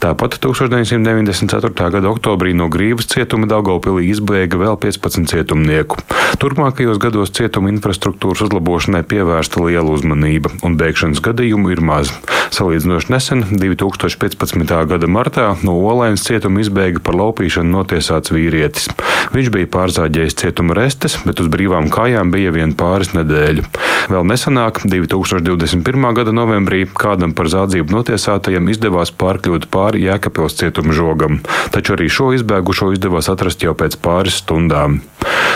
Tāpat 0.00 0.38
1994. 0.40 1.90
gada 1.92 2.08
oktobrī 2.08 2.54
no 2.56 2.70
Grīvas 2.72 3.08
cietuma 3.10 3.48
Daugopilī 3.50 4.06
izbēga 4.12 4.60
vēl 4.60 4.78
15 4.80 5.28
cietumnieku. 5.32 5.98
Turpmākajos 6.40 7.00
gados 7.02 7.32
cietuma 7.36 7.72
infrastruktūras 7.72 8.44
uzlabošanai 8.46 9.02
pievērsta 9.04 9.60
liela 9.64 9.90
uzmanība, 9.92 10.54
un 10.64 10.78
bēgšanas 10.80 11.20
gadījumu 11.40 11.72
ir 11.72 11.80
maz. 11.80 12.12
Salīdzinoši 12.52 13.12
nesen, 13.12 13.44
2015. 13.56 14.72
gada 14.90 15.08
martā, 15.08 15.46
no 15.64 15.78
Olainas 15.88 16.24
cietuma 16.26 16.60
izbēga 16.60 17.00
par 17.00 17.16
laupīšanu 17.16 17.70
notiesāts 17.72 18.32
vīrietis. 18.34 18.90
Viņš 19.32 19.48
bija 19.54 19.70
pārzāģējis 19.70 20.36
cietuma 20.42 20.74
restes, 20.76 21.16
bet 21.24 21.40
uz 21.40 21.48
brīvām 21.48 21.88
kājām 21.94 22.32
bija 22.34 22.52
vien 22.52 22.74
pāris 22.76 23.14
nedēļu. 23.14 23.64
Vēl 24.10 24.26
nesenāk, 24.26 24.82
2021. 24.84 26.08
gada 26.18 26.34
novembrī, 26.34 26.82
kādam 26.90 27.32
par 27.38 27.48
zādzību 27.48 27.94
notiesātajam 27.94 28.68
izdevās 28.68 29.14
pārkļūt 29.14 29.70
pāri 29.72 30.04
Jēkabils 30.08 30.58
cietuma 30.60 30.96
žogam, 30.96 31.40
taču 31.72 31.94
arī 31.96 32.10
šo 32.10 32.32
izbēgušo 32.36 32.90
izdevās 32.98 33.30
atrast 33.32 33.64
jau 33.64 33.76
pēc 33.78 33.96
pāris 34.02 34.42
stundām. 34.42 35.00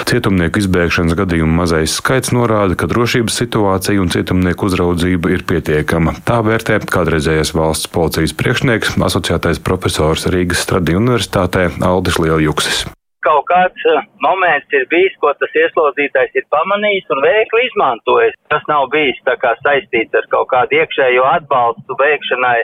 Cietumnieku 0.04 0.60
izbēgšanas 0.60 1.16
gadījumu 1.18 1.60
mazais 1.62 1.94
skaits 1.98 2.32
norāda, 2.36 2.76
ka 2.78 2.88
drošības 2.90 3.38
situācija 3.40 4.02
un 4.02 4.10
cietumnieku 4.12 4.68
uzraudzība 4.68 5.32
ir 5.32 5.46
pietiekama. 5.48 6.18
Tā 6.28 6.40
vērtē 6.44 6.80
kādreizējais 6.92 7.54
valsts 7.56 7.88
policijas 7.94 8.36
priekšnieks, 8.36 8.98
asociētais 9.08 9.62
profesors 9.64 10.28
Rīgas 10.28 10.66
Stradī 10.66 10.98
Universitātē 11.00 11.70
Aldis 11.84 12.20
Lieljuksis 12.20 12.84
kaut 13.24 13.46
kāds 13.48 13.86
uh, 13.88 14.04
moments 14.20 14.76
ir 14.76 14.84
bijis, 14.92 15.14
ko 15.22 15.32
tas 15.40 15.54
ieslodzītais 15.56 16.36
ir 16.36 16.44
pamanījis 16.52 17.08
un 17.14 17.22
veikli 17.24 17.62
izmantojis. 17.70 18.36
Tas 18.52 18.64
nav 18.68 18.90
bijis 18.92 19.20
saistīts 19.64 20.18
ar 20.20 20.28
kaut 20.34 20.50
kādu 20.52 20.80
iekšējo 20.80 21.24
atbalstu 21.30 21.96
veikšanai 22.00 22.58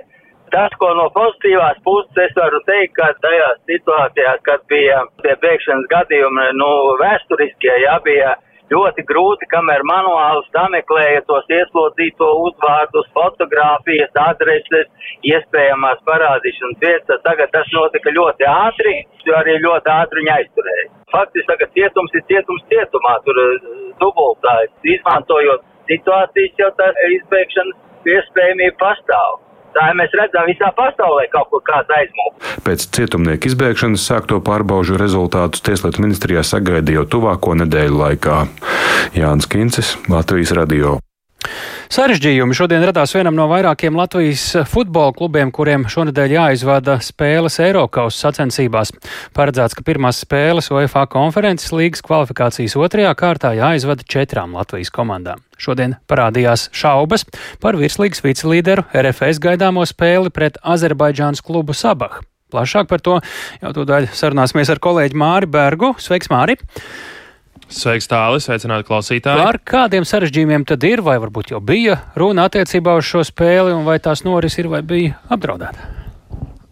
Tas, 0.51 0.73
ko 0.83 0.91
no 0.99 1.07
pozitīvās 1.15 1.79
puses 1.87 2.17
es 2.25 2.33
varu 2.35 2.59
teikt, 2.67 2.97
ka 2.99 3.13
tajās 3.23 3.59
situācijās, 3.71 4.41
kad 4.49 4.63
bija 4.73 5.05
tie 5.23 5.35
bēgšanas 5.45 5.91
gadījumi, 5.93 6.47
nu, 6.59 6.71
vēsturiskie, 6.99 7.71
jā, 7.85 7.99
bija 8.07 8.33
ļoti 8.71 9.05
grūti, 9.07 9.47
kamēr 9.51 9.83
manuāli 9.87 10.43
sameklēja 10.55 11.23
tos 11.29 11.47
ieslodzīto 11.55 12.29
uzvārdus, 12.47 13.09
fotogrāfijas, 13.17 14.11
adreses, 14.25 14.89
iespējamās 15.27 16.03
parādīšanas 16.09 16.83
vietas. 16.85 17.23
Tagad 17.27 17.53
tas 17.55 17.71
notika 17.75 18.15
ļoti 18.15 18.47
ātri, 18.51 18.95
jo 19.27 19.37
arī 19.39 19.59
ļoti 19.65 19.93
ātri 19.95 20.25
viņa 20.25 20.39
aizturēja. 20.39 20.89
Faktiski 21.15 21.51
tagad 21.51 21.77
cietums 21.79 22.17
ir 22.19 22.27
cietums 22.31 22.67
cietumā, 22.73 23.19
tur 23.27 23.43
eh, 23.45 23.69
dubultājs, 24.03 24.75
izmantojot 24.97 25.67
situācijas, 25.91 26.59
jau 26.63 26.73
tā 26.79 26.91
izbēgšanas 27.19 28.11
iespējamība 28.17 28.79
pastāv. 28.83 29.41
Tā 29.75 29.91
mēs 29.99 30.15
redzam 30.19 30.49
visā 30.51 30.71
pasaulē 30.77 31.27
kaut 31.33 31.51
kur 31.53 31.63
kāds 31.67 31.93
aizmūgs. 31.95 32.55
Pēc 32.67 32.87
cietumnieku 32.97 33.51
izbēgšanas 33.51 34.07
sākto 34.11 34.41
pārbaužu 34.47 34.99
rezultātus 35.01 35.63
Tieslietu 35.67 36.03
ministrijā 36.05 36.43
sagaida 36.47 36.99
jau 36.99 37.07
tuvāko 37.17 37.55
nedēļu 37.63 38.03
laikā. 38.03 38.41
Jānis 39.19 39.51
Kincis, 39.51 39.95
Latvijas 40.11 40.57
radio. 40.59 40.99
Sarežģījumi 41.91 42.55
šodien 42.55 42.85
radās 42.87 43.11
vienam 43.17 43.35
no 43.35 43.49
vairākiem 43.51 43.97
Latvijas 43.99 44.45
futbola 44.71 45.11
klubiem, 45.11 45.51
kuriem 45.51 45.89
šonadēļ 45.91 46.35
jāizvada 46.37 46.95
spēles 47.03 47.59
Eiropas 47.65 48.21
sacensībās. 48.23 48.93
Paredzēts, 49.35 49.75
ka 49.75 49.83
pirmās 49.83 50.21
spēles 50.23 50.71
UEFA 50.71 51.03
konferences 51.11 51.75
līgas 51.75 52.07
kvalifikācijas 52.07 52.79
otrajā 52.79 53.11
kārtā 53.19 53.51
jāizvada 53.59 54.07
četrām 54.07 54.55
Latvijas 54.55 54.95
komandām. 54.95 55.43
Šodien 55.59 55.99
parādījās 56.07 56.69
šaubas 56.71 57.27
par 57.59 57.75
virslīgas 57.83 58.23
vicelīderu 58.23 58.87
RFS 58.95 59.43
gaidāmo 59.43 59.83
spēli 59.83 60.31
pret 60.31 60.63
Azerbaidžānas 60.63 61.43
klubu 61.43 61.75
Sabah. 61.75 62.21
Plašāk 62.55 62.87
par 62.87 63.03
to 63.03 63.19
jau 63.65 63.79
tūdaļ 63.83 64.13
sarunāsimies 64.15 64.71
ar 64.71 64.79
kolēģi 64.79 65.19
Māri 65.19 65.51
Bergu. 65.51 65.97
Sveiks, 65.99 66.31
Māri! 66.31 66.61
Sveiks, 67.71 68.09
tālāk, 68.11 68.43
sveicināti 68.43 68.89
klausītāji. 68.89 69.45
Par 69.47 69.61
kādiem 69.63 70.07
sarežģījumiem 70.09 70.67
tad 70.67 70.85
ir, 70.89 71.05
vai 71.07 71.17
varbūt 71.23 71.53
jau 71.55 71.63
bija 71.63 72.01
runa 72.19 72.49
attiecībā 72.51 72.97
uz 72.99 73.07
šo 73.07 73.23
spēli, 73.27 73.73
un 73.77 73.87
vai 73.87 74.01
tās 74.03 74.25
noris 74.27 74.59
ir 74.59 74.71
vai 74.73 74.83
bija 74.87 75.21
apdraudēta? 75.31 76.10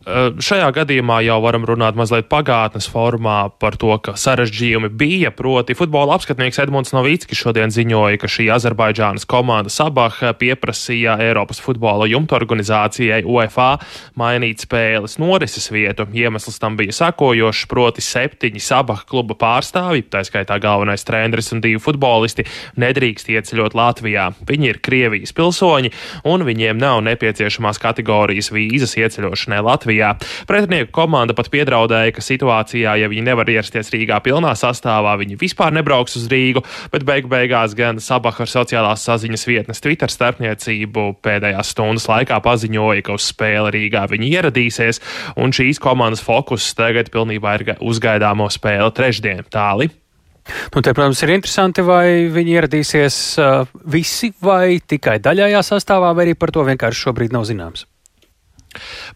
Eh, 0.09 0.39
šajā 0.41 0.71
gadījumā 0.73 1.19
jau 1.27 1.37
varam 1.45 1.67
runāt 1.69 1.97
mazliet 1.99 2.31
pagātnes 2.33 2.87
formā 2.89 3.51
par 3.61 3.75
to, 3.77 3.91
ka 4.01 4.15
sarežģījumi 4.17 4.89
bija. 4.97 5.33
Proti, 5.37 5.75
futbola 5.77 6.15
apskatnieks 6.17 6.63
Edmunds 6.63 6.95
Novickis 6.97 7.37
šodien 7.43 7.69
ziņoja, 7.75 8.17
ka 8.23 8.31
šī 8.33 8.47
Azerbaidžānas 8.55 9.29
komanda 9.29 9.69
Sabah 9.73 10.17
pieprasīja 10.41 11.19
Eiropas 11.27 11.61
futbola 11.61 12.07
jumta 12.09 12.39
organizācijai 12.39 13.21
UEFA 13.29 13.75
mainīt 14.17 14.65
spēles 14.65 15.19
norises 15.21 15.69
vietu. 15.75 16.09
Iemesls 16.17 16.57
tam 16.63 16.79
bija 16.81 16.97
sakojošs, 16.97 17.67
proti 17.69 18.05
septiņi 18.05 18.65
Sabah 18.65 19.05
kluba 19.05 19.37
pārstāvji, 19.37 20.07
tā 20.09 20.25
skaitā 20.25 20.57
galvenais 20.63 21.05
treneris 21.05 21.53
un 21.53 21.61
divi 21.65 21.83
futbolisti, 21.85 22.47
nedrīkst 22.81 23.29
ieceļot 23.35 23.77
Latvijā. 23.77 24.31
Viņi 24.49 24.73
ir 24.73 24.81
Krievijas 24.81 25.37
pilsoņi 25.37 25.93
un 26.33 26.49
viņiem 26.49 26.81
nav 26.81 27.05
nepieciešamās 27.11 27.83
kategorijas 27.85 28.49
vīzas 28.57 28.97
ieceļošanai 29.05 29.63
Latvijā. 29.69 29.98
Latvijā. 29.99 30.15
Pretinieku 30.47 30.93
komanda 30.93 31.35
pat 31.35 31.51
piedraudēja, 31.51 32.15
ka 32.15 32.23
situācijā, 32.23 32.97
ja 32.99 33.09
viņi 33.11 33.25
nevar 33.27 33.49
ierasties 33.49 33.91
Rīgā 33.93 34.21
pilnā 34.23 34.55
sastāvā, 34.55 35.17
viņi 35.19 35.39
vispār 35.39 35.75
nebrauks 35.75 36.17
uz 36.17 36.29
Rīgu, 36.31 36.65
bet 36.93 37.05
beigu 37.05 37.29
beigās 37.29 37.75
gan 37.75 37.99
Sabaha 38.01 38.45
ar 38.45 38.51
sociālās 38.51 39.05
saziņas 39.05 39.47
vietnes 39.49 39.83
Twitter 39.83 40.11
starpniecību 40.11 41.19
pēdējās 41.23 41.75
stundas 41.75 42.09
laikā 42.09 42.41
paziņoja, 42.45 43.05
ka 43.07 43.19
uz 43.19 43.29
spēli 43.33 43.75
Rīgā 43.75 44.07
viņi 44.11 44.33
ieradīsies, 44.39 45.03
un 45.37 45.53
šīs 45.53 45.81
komandas 45.83 46.25
fokus 46.25 46.73
tagad 46.79 47.11
pilnībā 47.15 47.59
ir 47.59 47.75
uzgaidāmo 47.81 48.49
spēli 48.53 48.93
trešdien. 48.95 49.47
Tāli. 49.49 49.91
Nu, 50.73 50.81
te, 50.81 50.95
protams, 50.97 51.21
ir 51.27 51.35
interesanti, 51.35 51.83
vai 51.85 52.25
viņi 52.33 52.55
ieradīsies 52.57 53.19
uh, 53.43 53.69
visi 53.85 54.31
vai 54.41 54.79
tikai 54.81 55.19
daļējā 55.21 55.61
sastāvā, 55.61 56.15
vai 56.17 56.29
arī 56.29 56.39
par 56.41 56.55
to 56.55 56.65
vienkārši 56.65 57.05
šobrīd 57.05 57.37
nav 57.37 57.45
zināms. 57.49 57.85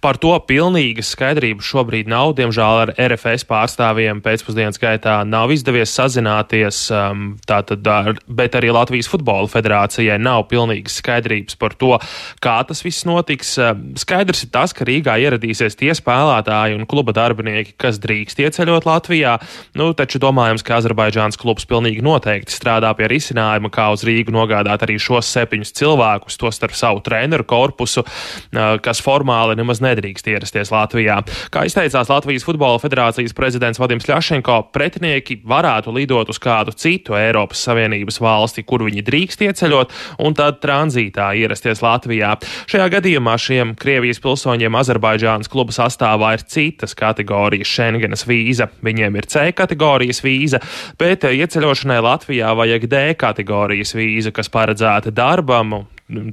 Par 0.03 0.19
to 0.21 0.35
pilnīgas 0.49 1.13
skaidrības 1.17 1.69
šobrīd 1.69 2.11
nav. 2.11 2.35
Diemžēl 2.39 2.81
ar 2.85 2.93
RFS 2.97 3.47
pārstāvjiem 3.49 4.23
pēcpusdienas 4.25 4.81
gaitā 4.83 5.21
nav 5.29 5.53
izdevies 5.55 5.93
sazināties, 5.95 6.85
um, 6.95 7.25
tātad, 7.49 7.87
ar, 7.87 8.19
bet 8.27 8.57
arī 8.59 8.73
Latvijas 8.75 9.11
Futbola 9.13 9.51
federācijai 9.51 10.19
nav 10.23 10.47
pilnīgas 10.51 10.99
skaidrības 11.03 11.59
par 11.61 11.77
to, 11.79 11.95
kā 12.43 12.57
tas 12.69 12.83
viss 12.85 13.07
notiks. 13.09 13.55
Um, 13.61 13.93
skaidrs 14.01 14.47
ir 14.47 14.53
tas, 14.55 14.75
ka 14.77 14.87
Rīgā 14.89 15.19
ieradīsies 15.23 15.79
tie 15.79 15.93
spēlētāji 15.97 16.79
un 16.79 16.89
kluba 16.91 17.15
darbinieki, 17.17 17.77
kas 17.81 18.01
drīkst 18.03 18.43
ieceļot 18.43 18.89
Latvijā, 18.89 19.37
nu, 19.79 19.91
taču 19.99 20.21
domājams, 20.23 20.65
ka 20.67 20.79
Azerbaidžāns 20.81 21.39
klubs 21.41 21.67
pilnīgi 21.69 22.05
noteikti 22.05 22.55
strādā 22.55 22.93
pie 22.99 23.11
risinājuma, 23.13 23.71
kā 23.73 23.91
uz 23.95 24.05
Rīgu 24.07 24.35
nogādāt 24.35 24.87
arī 24.87 24.99
šos 25.03 25.31
septiņus 25.33 25.75
cilvēkus, 25.79 26.39
to 26.41 26.53
starp 26.55 26.77
savu 26.79 27.03
treneru 27.05 27.47
korpusu, 27.49 28.05
uh, 28.05 28.77
kas 28.83 29.03
formāli 29.05 29.52
formāli 29.53 29.61
nemaz 29.61 29.81
nedrīkst 29.83 30.29
ierasties 30.29 30.71
Latvijā. 30.73 31.23
Kā 31.53 31.65
izteicās 31.67 32.09
Latvijas 32.09 32.45
Futbola 32.45 32.79
Federācijas 32.81 33.35
prezidents 33.35 33.79
Vadims 33.79 34.09
Ļašenko, 34.09 34.73
pretinieki 34.73 35.43
varētu 35.45 35.93
lidot 35.93 36.29
uz 36.29 36.39
kādu 36.39 36.73
citu 36.73 37.15
Eiropas 37.15 37.63
Savienības 37.63 38.21
valsti, 38.21 38.63
kur 38.65 38.83
viņi 38.85 39.03
drīkst 39.03 39.43
ieceļot, 39.43 39.93
un 40.21 40.35
tad 40.35 40.61
tranzītā 40.63 41.35
ierasties 41.37 41.83
Latvijā. 41.83 42.37
Šajā 42.67 42.89
gadījumā 42.97 43.37
šiem 43.39 43.75
Krievijas 43.77 44.21
pilsoņiem 44.23 44.75
Azerbaidžānas 44.75 45.51
kluba 45.51 45.73
sastāvā 45.73 46.35
ir 46.37 46.47
citas 46.47 46.95
kategorijas 46.95 47.69
Schengenas 47.69 48.27
vīza. 48.27 48.71
Viņiem 48.83 49.17
ir 49.17 49.29
C 49.29 49.51
kategorijas 49.53 50.23
vīza, 50.25 50.63
bet 50.99 51.25
ieceļošanai 51.29 52.01
Latvijā 52.03 52.53
vajag 52.57 52.89
D 52.89 53.03
kategorijas 53.19 53.95
vīza, 53.97 54.33
kas 54.35 54.51
paredzēta 54.53 55.13
darbam, 55.15 55.83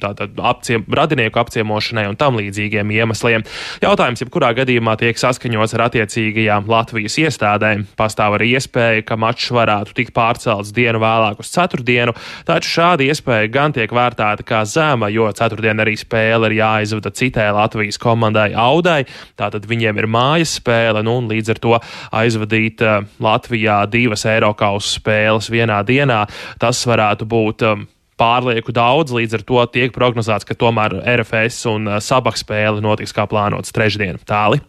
tātad 0.02 0.38
apciem, 0.52 0.86
radinieku 0.86 1.42
apciemošanai 1.42 2.08
un 2.10 2.18
tam 2.20 2.38
līdzīgiem 2.40 2.92
iemesliem. 2.96 3.46
Jautājums, 3.84 4.24
jebkurā 4.24 4.52
gadījumā 4.58 4.96
tiek 5.00 5.20
saskaņots 5.20 5.76
ar 5.78 5.86
attiecīgajām 5.88 6.70
Latvijas 6.70 7.18
iestādēm. 7.22 7.86
Pastāv 8.00 8.38
arī 8.38 8.54
iespēja, 8.58 9.06
ka 9.08 9.18
mačs 9.20 9.50
varētu 9.56 9.96
tikt 9.98 10.14
pārcelts 10.16 10.74
dienu 10.76 11.02
vēlāk 11.04 11.42
uz 11.42 11.52
ceturtdienu, 11.54 12.16
taču 12.48 12.74
šāda 12.78 13.08
iespēja 13.08 13.52
gan 13.54 13.76
tiek 13.76 13.92
vērtēta 13.96 14.46
kā 14.48 14.64
zema, 14.70 15.10
jo 15.14 15.30
ceturtdien 15.36 15.82
arī 15.84 15.96
spēle 16.00 16.50
ir 16.50 16.60
jāizvada 16.60 17.14
citai 17.16 17.50
Latvijas 17.56 18.00
komandai 18.02 18.52
Audai, 18.60 19.04
tātad 19.40 19.68
viņiem 19.70 20.02
ir 20.02 20.10
mājas 20.12 20.58
spēle, 20.60 21.04
nu 21.06 21.20
un 21.20 21.30
līdz 21.32 21.54
ar 21.56 21.62
to 21.64 21.78
aizvadīt 22.16 22.84
uh, 22.86 23.06
Latvijā 23.24 23.82
divas 23.92 24.26
Eirokaus 24.30 24.96
spēles 24.98 25.50
vienā 25.54 25.82
dienā, 25.88 26.26
tas 26.62 26.82
varētu 26.90 27.28
būt 27.30 27.66
um, 27.68 27.88
pārlieku 28.20 28.74
daudz. 28.76 29.14
Līdz 29.16 29.40
ar 29.40 29.46
to 29.48 29.64
tiek 29.74 29.96
prognozēts, 29.96 30.48
ka 30.48 30.58
tomēr 30.60 31.00
RFS 31.18 31.64
un 31.72 31.88
uh, 31.88 32.02
Sabak 32.04 32.38
spēle 32.40 32.84
notiks 32.84 33.16
kā 33.16 33.26
plānots 33.30 33.74
trešdien. 33.76 34.20
Tāli. 34.28 34.62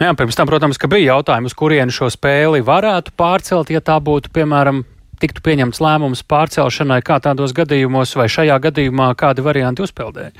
Nu 0.00 0.08
jā, 0.08 0.12
pirms 0.18 0.38
tam, 0.38 0.50
protams, 0.50 0.80
bija 0.90 1.14
jautājums, 1.14 1.54
uz 1.54 1.58
kurienu 1.58 1.94
šo 1.94 2.10
spēli 2.12 2.64
varētu 2.66 3.14
pārcelt, 3.18 3.72
ja 3.72 3.82
tā 3.84 3.96
būtu, 4.02 4.32
piemēram, 4.34 4.84
tiktu 5.22 5.42
pieņemts 5.46 5.80
lēmums 5.82 6.24
pārcelšanai, 6.28 7.00
kā 7.06 7.18
tādos 7.24 7.54
gadījumos, 7.56 8.14
vai 8.18 8.28
šajā 8.32 8.58
gadījumā 8.68 9.12
kādi 9.18 9.44
varianti 9.46 9.84
uzpeldēja. 9.86 10.34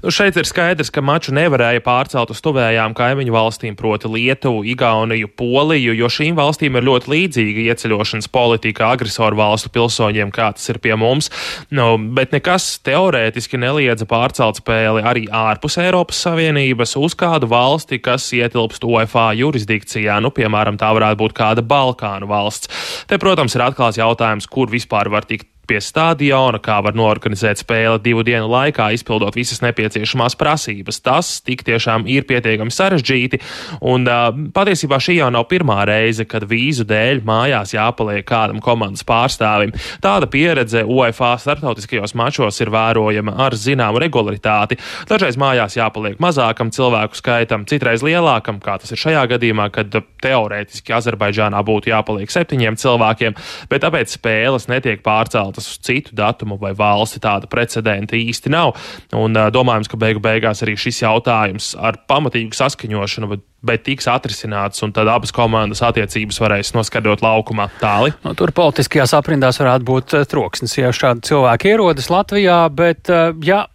Nu, 0.00 0.12
šeit 0.14 0.36
ir 0.38 0.46
skaidrs, 0.48 0.90
ka 0.94 1.02
maču 1.04 1.34
nevarēja 1.36 1.82
pārcelt 1.84 2.30
uz 2.32 2.40
tuvējām 2.44 2.94
kaimiņu 2.96 3.34
valstīm, 3.34 3.76
proti 3.76 4.08
Lietuvu, 4.10 4.62
Igauniju, 4.72 5.28
Poliju, 5.36 5.94
jo 5.98 6.08
šīm 6.12 6.38
valstīm 6.38 6.78
ir 6.78 6.86
ļoti 6.86 7.10
līdzīga 7.12 7.66
ieceļošanas 7.72 8.30
politika 8.32 8.92
agresoru 8.94 9.40
valstu 9.40 9.72
pilsoņiem, 9.74 10.32
kā 10.34 10.50
tas 10.56 10.70
ir 10.72 10.80
pie 10.82 10.94
mums. 10.98 11.30
Nu, 11.74 11.92
bet 12.16 12.34
nekas 12.36 12.72
teorētiski 12.86 13.60
neliedza 13.60 14.08
pārcelt 14.10 14.62
spēli 14.62 15.04
arī 15.06 15.26
ārpus 15.28 15.80
Eiropas 15.82 16.22
Savienības 16.24 16.96
uz 17.00 17.18
kādu 17.18 17.50
valsti, 17.50 18.00
kas 18.02 18.30
ietilpst 18.36 18.86
UEFA 18.86 19.30
jurisdikcijā. 19.38 20.20
Nu, 20.24 20.32
piemēram, 20.34 20.80
tā 20.80 20.94
varētu 20.96 21.20
būt 21.24 21.36
kāda 21.36 21.66
Balkānu 21.66 22.30
valsts. 22.30 22.70
Te, 23.10 23.18
protams, 23.20 23.56
ir 23.56 23.66
atklāts 23.66 24.00
jautājums, 24.00 24.48
kur 24.50 24.70
vispār 24.72 25.10
var 25.12 25.28
tikt 25.28 25.50
pie 25.70 25.78
stadiona, 25.84 26.58
kā 26.62 26.80
var 26.82 26.96
norganizēt 26.98 27.62
spēli 27.62 28.00
divu 28.02 28.24
dienu 28.26 28.48
laikā, 28.50 28.90
izpildot 28.96 29.36
visas 29.38 29.62
nepieciešamās 29.62 30.34
prasības. 30.40 30.98
Tas 31.04 31.32
tik 31.46 31.62
tiešām 31.66 32.08
ir 32.10 32.26
pietiekami 32.28 32.74
sarežģīti, 32.74 33.40
un 33.86 34.08
uh, 34.10 34.28
patiesībā 34.56 34.98
šī 35.02 35.20
jau 35.20 35.30
nav 35.34 35.46
pirmā 35.50 35.84
reize, 35.88 36.26
kad 36.28 36.46
vīzu 36.50 36.86
dēļ 36.90 37.22
mājās 37.26 37.74
jāpaliek 37.76 38.26
kādam 38.26 38.58
komandas 38.64 39.06
pārstāvim. 39.06 39.74
Tāda 40.02 40.26
pieredze 40.30 40.82
UEFA 40.86 41.36
starptautiskajos 41.40 42.16
mačos 42.18 42.60
ir 42.62 42.72
vērojama 42.74 43.36
ar 43.46 43.54
zināmu 43.58 44.02
regularitāti. 44.02 44.78
Dažreiz 45.10 45.38
mājās 45.40 45.78
jāpaliek 45.78 46.18
mazākam 46.22 46.72
cilvēku 46.74 47.18
skaitam, 47.18 47.66
citreiz 47.70 48.04
lielākam, 48.06 48.58
kā 48.62 48.78
tas 48.82 48.90
ir 48.94 49.02
šajā 49.04 49.26
gadījumā, 49.34 49.68
kad 49.74 50.00
teorētiski 50.24 50.94
Azerbaidžānā 50.98 51.62
būtu 51.66 51.92
jāpaliek 51.92 52.32
septiņiem 52.32 52.78
cilvēkiem, 52.80 53.38
bet 53.70 53.84
tāpēc 53.86 54.18
spēles 54.18 54.68
netiek 54.70 55.04
pārceltas 55.06 55.59
pārceltas 55.60 55.76
uz 55.76 55.78
citu 55.84 56.14
datumu 56.14 56.58
vai 56.58 56.72
valsti. 56.74 57.20
Tāda 57.20 57.48
precedenta 57.50 58.16
īsti 58.16 58.50
nav. 58.50 58.76
Un 59.12 59.34
domājams, 59.34 59.88
ka 59.88 59.96
beigu 59.96 60.20
beigās 60.20 60.62
arī 60.62 60.76
šis 60.76 61.02
jautājums 61.02 61.74
ar 61.78 61.98
pamatīgu 62.08 62.54
saskaņošanu, 62.54 63.40
bet 63.62 63.84
tiks 63.84 64.08
atrisināts, 64.08 64.82
un 64.82 64.92
tad 64.92 65.08
abas 65.08 65.32
komandas 65.32 65.82
attiecības 65.82 66.40
varēs 66.40 66.72
noskaidrot 66.74 67.20
laukumā 67.22 67.68
tāli. 67.80 68.14
Nu, 68.24 68.34
tur 68.34 68.52
politiskajās 68.52 69.12
aprindās 69.14 69.60
varētu 69.60 69.84
būt 69.84 70.16
troksnis, 70.30 70.78
ja 70.78 70.92
šādi 70.92 71.28
cilvēki 71.28 71.74
ierodas 71.74 72.08
Latvijā, 72.10 72.62
bet, 72.72 73.10
ja 73.44 73.66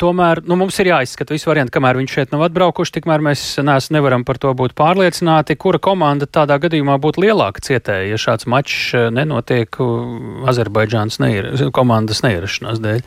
tomēr 0.00 0.42
nu, 0.46 0.58
mums 0.60 0.76
ir 0.82 0.90
jāizskata 0.90 1.34
visi 1.34 1.48
varianti, 1.48 1.74
kamēr 1.76 1.98
viņš 2.00 2.16
šeit 2.18 2.34
nav 2.34 2.46
atbraukuši, 2.48 2.94
tikmēr 2.98 3.24
mēs 3.24 3.44
nees, 3.64 3.88
nevaram 3.94 4.26
par 4.28 4.40
to 4.42 4.52
būt 4.56 4.76
pārliecināti, 4.78 5.58
kura 5.60 5.80
komanda 5.82 6.28
tādā 6.28 6.58
gadījumā 6.62 6.98
būtu 7.02 7.24
lielāka 7.24 7.64
cietēja, 7.64 8.10
ja 8.12 8.20
šāds 8.20 8.48
mačs 8.50 8.92
eh, 8.96 9.08
nenotiek 9.14 9.80
Azerbaidžānas 10.52 11.20
neir, 11.24 11.50
komandas 11.76 12.22
neierašanās 12.26 12.82
dēļ. 12.84 13.04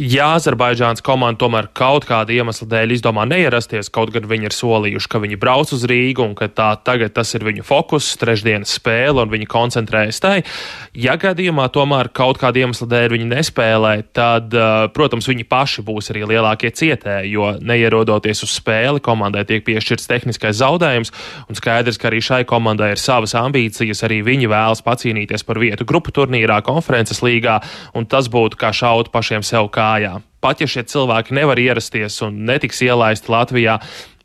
Ja 0.00 0.32
Azerbaidžāns 0.36 1.02
komanda 1.04 1.42
tomēr 1.42 1.68
kaut 1.76 2.06
kāda 2.08 2.32
iemesla 2.32 2.68
dēļ 2.70 2.94
izdomā 2.96 3.26
neierasties, 3.28 3.90
kaut 3.92 4.12
gan 4.14 4.24
viņi 4.28 4.48
ir 4.48 4.56
solījuši, 4.56 5.10
ka 5.12 5.20
viņi 5.22 5.38
brauc 5.40 5.72
uz 5.74 5.84
Rīgu 5.88 6.24
un 6.24 6.36
ka 6.38 6.48
tā 6.48 6.70
tagad 6.84 7.12
tas 7.16 7.32
ir 7.36 7.44
viņu 7.44 7.64
fokus, 7.66 8.12
trešdienas 8.20 8.72
spēle 8.78 9.24
un 9.24 9.32
viņi 9.32 9.48
koncentrējas 9.50 10.20
tai, 10.22 10.34
ja 10.96 11.16
gadījumā 11.20 11.68
tomēr 11.74 12.08
kaut 12.14 12.40
kāda 12.40 12.62
iemesla 12.62 12.88
dēļ 12.88 13.16
viņi 13.16 13.28
nespēlē, 13.32 13.92
tad, 14.16 14.56
protams, 14.96 15.28
viņi 15.28 15.46
paši 15.50 15.84
būs 15.86 16.12
arī 16.14 16.24
lielākie 16.32 16.72
cietēji, 16.72 17.34
jo 17.36 17.52
neierodoties 17.60 18.44
uz 18.46 18.56
spēli, 18.56 19.02
komandai 19.04 19.44
tiek 19.48 19.64
piešķirts 19.66 20.08
tehniskais 20.08 20.60
zaudējums, 20.62 21.12
un 21.48 21.58
skaidrs, 21.58 22.00
ka 22.00 22.10
arī 22.10 22.22
šai 22.24 22.42
komandai 22.48 22.92
ir 22.94 23.02
savas 23.02 23.36
ambīcijas, 23.38 24.04
arī 24.06 24.22
viņi 24.24 24.50
vēlas 24.52 24.84
pacīnīties 24.86 25.46
par 25.48 25.60
vietu 25.62 25.86
grupu 25.88 26.14
turnīrā, 26.14 26.62
konferences 26.64 27.22
līgā, 27.24 27.60
un 27.98 28.08
tas 28.08 28.30
būtu 28.32 28.60
kā 28.60 28.72
šaut 28.76 29.12
pašiem 29.12 29.44
sev 29.46 29.68
kājā. 29.82 30.16
Pat 30.42 30.62
ja 30.62 30.70
šie 30.70 30.86
cilvēki 30.90 31.36
nevar 31.38 31.60
ierasties 31.62 32.16
un 32.26 32.40
netiks 32.48 32.82
ielaisti 32.82 33.30
Latvijā, 33.30 33.76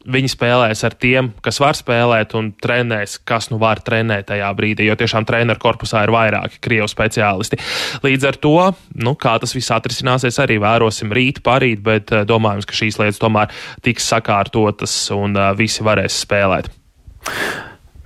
viņi 0.07 0.31
spēlēs 0.31 0.83
ar 0.87 0.95
tiem, 0.99 1.31
kas 1.43 1.59
var 1.59 1.75
spēlēt, 1.77 2.33
un 2.39 2.51
trenēs, 2.63 3.17
kas 3.27 3.49
nu 3.51 3.59
var 3.61 3.81
trenēt 3.83 4.29
tajā 4.31 4.49
brīdī, 4.57 4.87
jo 4.87 4.95
tiešām 4.99 5.27
treneru 5.27 5.59
korpusā 5.61 6.05
ir 6.05 6.13
vairāki 6.15 6.61
krievu 6.63 6.87
speciālisti. 6.91 7.59
Līdz 8.05 8.27
ar 8.31 8.39
to, 8.43 8.55
nu, 9.03 9.15
kā 9.19 9.35
tas 9.43 9.55
viss 9.57 9.73
atrisināsies, 9.75 10.39
arī 10.43 10.61
vērosim 10.63 11.11
rīt, 11.15 11.43
parīt, 11.45 11.83
bet 11.85 12.13
uh, 12.15 12.23
domājams, 12.27 12.67
ka 12.67 12.77
šīs 12.79 13.01
lietas 13.01 13.21
tomēr 13.23 13.51
tiks 13.85 14.07
sakārtotas 14.13 14.95
un 15.15 15.35
uh, 15.35 15.51
visi 15.59 15.85
varēs 15.85 16.23
spēlēt. 16.23 16.71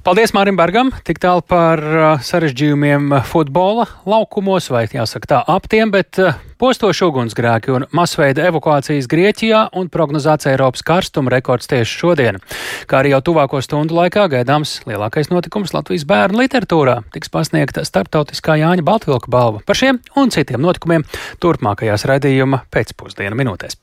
Paldies 0.02 0.32
Mārim 0.34 0.58
Bergam, 0.58 0.88
tik 1.06 1.20
tālu 1.22 1.44
par 1.46 1.78
uh, 1.78 2.06
sarežģījumiem 2.26 3.12
futbola 3.30 3.84
laukumos, 4.10 4.72
vai 4.74 4.88
jāsaka 4.90 5.30
tā 5.30 5.42
ap 5.46 5.68
tiem, 5.70 5.92
bet 5.94 6.18
uh, 6.18 6.40
postoši 6.58 7.04
ugunsgrēki 7.06 7.70
un 7.76 7.86
masveida 7.94 8.48
evakuācijas 8.50 9.06
Grieķijā 9.12 9.60
un 9.78 9.92
prognozēts 9.94 10.50
Eiropas 10.50 10.82
karstuma 10.88 11.30
rekords 11.36 11.70
tieši 11.70 12.02
šodien. 12.02 12.42
Kā 12.90 13.04
arī 13.04 13.14
jau 13.14 13.22
tuvāko 13.30 13.62
stundu 13.62 14.00
laikā 14.00 14.26
gaidāms 14.34 14.80
lielākais 14.90 15.30
notikums 15.30 15.76
Latvijas 15.78 16.08
bērnu 16.10 16.42
literatūrā 16.42 16.98
tiks 17.14 17.30
pasniegta 17.30 17.86
starptautiskā 17.86 18.58
Jāņa 18.64 18.88
Baltvilka 18.90 19.30
balva 19.30 19.62
par 19.70 19.78
šiem 19.78 20.02
un 20.18 20.34
citiem 20.34 20.66
notikumiem 20.66 21.06
turpmākajās 21.46 22.10
raidījuma 22.10 22.66
pēcpusdienu 22.74 23.38
minūtēs. 23.38 23.81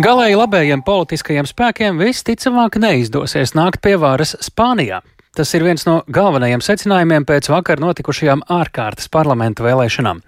Galēji 0.00 0.38
labējiem 0.40 0.80
politiskajiem 0.86 1.44
spēkiem 1.44 1.98
visticamāk 2.00 2.78
neizdosies 2.80 3.52
nākt 3.52 3.82
pie 3.84 3.98
varas 4.00 4.32
Spānijā. 4.40 5.02
Tas 5.32 5.48
ir 5.56 5.62
viens 5.64 5.86
no 5.88 5.94
galvenajiem 6.12 6.60
secinājumiem 6.60 7.24
pēc 7.24 7.46
vakar 7.48 7.80
notikušajām 7.80 8.42
ārkārtas 8.52 9.08
parlamenta 9.08 9.64
vēlēšanām. 9.64 10.18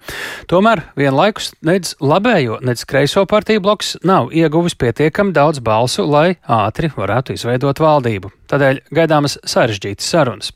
Tomēr 0.49 0.81
vienlaikus 0.97 1.51
nedz 1.61 1.91
labējo, 2.01 2.57
nedz 2.65 2.87
kreiso 2.89 3.21
partiju 3.29 3.61
bloks 3.61 3.93
nav 4.01 4.33
ieguvis 4.33 4.73
pietiekami 4.81 5.29
daudz 5.37 5.61
balsu, 5.61 6.07
lai 6.09 6.39
ātri 6.49 6.89
varētu 6.97 7.37
izveidot 7.37 7.83
valdību. 7.85 8.33
Tādēļ 8.49 8.81
gaidāmas 8.97 9.37
sarežģītas 9.45 10.09
sarunas. 10.09 10.53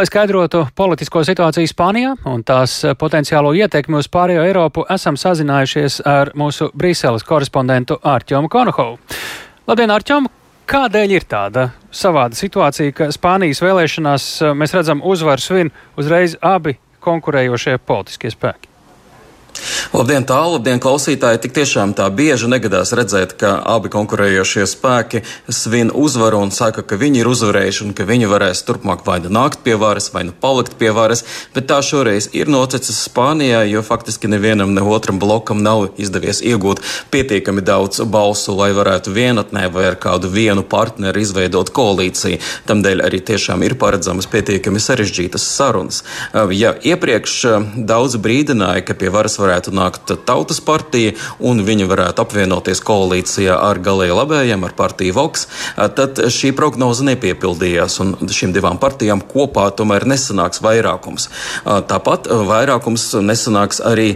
Lai 0.00 0.08
skaidrotu 0.08 0.64
politisko 0.72 1.20
situāciju 1.28 1.68
Spānijā 1.68 2.16
un 2.32 2.48
tās 2.48 2.80
potenciālo 2.96 3.52
ietekmi 3.60 4.00
uz 4.00 4.08
pārējo 4.08 4.48
Eiropu, 4.48 4.88
esam 4.88 5.20
sazinājušies 5.20 6.00
ar 6.08 6.32
mūsu 6.32 6.72
Brīseles 6.72 7.28
korespondentu 7.28 8.00
Ārķomu 8.00 8.48
Konohovu. 8.48 9.02
Labdien, 9.68 9.92
Ārķom! 9.92 10.32
Kādēļ 10.72 11.10
ir 11.12 11.24
tāda 11.28 11.66
savāda 11.92 12.32
situācija, 12.32 12.94
ka 12.96 13.10
Spānijas 13.12 13.60
vēlēšanās 13.60 14.28
eh, 14.40 14.54
mēs 14.56 14.72
redzam 14.72 15.04
uzvaru 15.04 15.44
svin 15.44 15.70
uzreiz 16.00 16.38
abi 16.40 16.78
konkurējošie 17.04 17.76
politiskie 17.84 18.32
spēki? 18.32 18.71
Labdien, 19.92 20.24
tālu, 20.26 20.56
labdien, 20.56 20.80
klausītāji! 20.82 21.40
Tik 21.44 21.54
tiešām 21.56 21.92
tā 21.96 22.06
bieži 22.10 22.48
negadās 22.50 22.94
redzēt, 22.96 23.34
ka 23.38 23.54
abi 23.74 23.90
konkurējošie 23.92 24.64
spēki 24.68 25.22
svin 25.52 25.92
uzvaru 25.94 26.40
un 26.42 26.50
saka, 26.54 26.82
ka 26.82 26.98
viņi 26.98 27.22
ir 27.22 27.30
uzvarējuši 27.30 27.84
un 27.86 27.92
ka 27.96 28.06
viņi 28.08 28.30
varēs 28.30 28.64
turpmāk 28.66 29.04
vai 29.06 29.18
nu 29.24 29.30
nākt 29.32 29.62
pie 29.66 29.76
varas, 29.78 30.08
vai 30.14 30.24
nu 30.28 30.34
palikt 30.34 30.74
pie 30.80 30.90
varas, 30.96 31.24
bet 31.54 31.68
tā 31.70 31.78
šoreiz 31.84 32.30
ir 32.32 32.50
noticis 32.50 33.02
Spānijā, 33.06 33.62
jo 33.70 33.84
faktiski 33.86 34.30
nevienam 34.32 34.74
ne 34.74 34.82
otram 34.82 35.20
blokam 35.22 35.62
nav 35.62 35.88
izdevies 36.00 36.42
iegūt 36.42 36.82
pietiekami 37.12 37.62
daudz 37.62 38.02
balsu, 38.08 38.56
lai 38.58 38.72
varētu 38.76 39.14
vienatnē 39.14 39.68
vai 39.74 39.86
ar 39.92 39.98
kādu 40.00 40.30
vienu 40.32 40.64
partneri 40.66 41.22
izveidot 41.22 41.70
koalīciju. 41.74 42.40
Tamdēļ 42.70 43.04
arī 43.06 43.22
tiešām 43.32 43.62
ir 43.66 43.76
paredzamas 43.78 44.30
pietiekami 44.32 44.82
sarežģītas 44.82 45.46
sarunas. 45.54 46.02
Ja 46.56 46.74
iepriekš 46.80 47.38
daudz 47.76 48.18
brīdināja, 48.22 48.86
ka 48.86 48.96
pie 48.98 49.12
varas 49.12 49.38
varētu 49.38 49.51
nākt 49.74 50.14
Tautas 50.26 50.60
partija 50.64 51.14
un 51.40 51.62
viņi 51.66 51.88
varētu 51.90 52.24
apvienoties 52.24 52.82
koalīcijā 52.86 53.56
ar 53.56 53.80
galēji 53.82 54.16
labējiem, 54.18 54.64
ar 54.66 54.76
partiju 54.78 55.16
Vox, 55.16 55.46
tad 55.76 56.20
šī 56.32 56.52
prognoze 56.56 57.06
nepiepildījās 57.08 57.98
un 58.04 58.14
šīm 58.28 58.54
divām 58.54 58.80
partijām 58.82 59.24
kopā 59.32 59.68
tomēr 59.76 60.06
nesanāks 60.08 60.62
vairākums. 60.64 61.28
Tāpat 61.64 62.30
vairākums 62.48 63.10
nesanāks 63.22 63.82
arī 63.84 64.14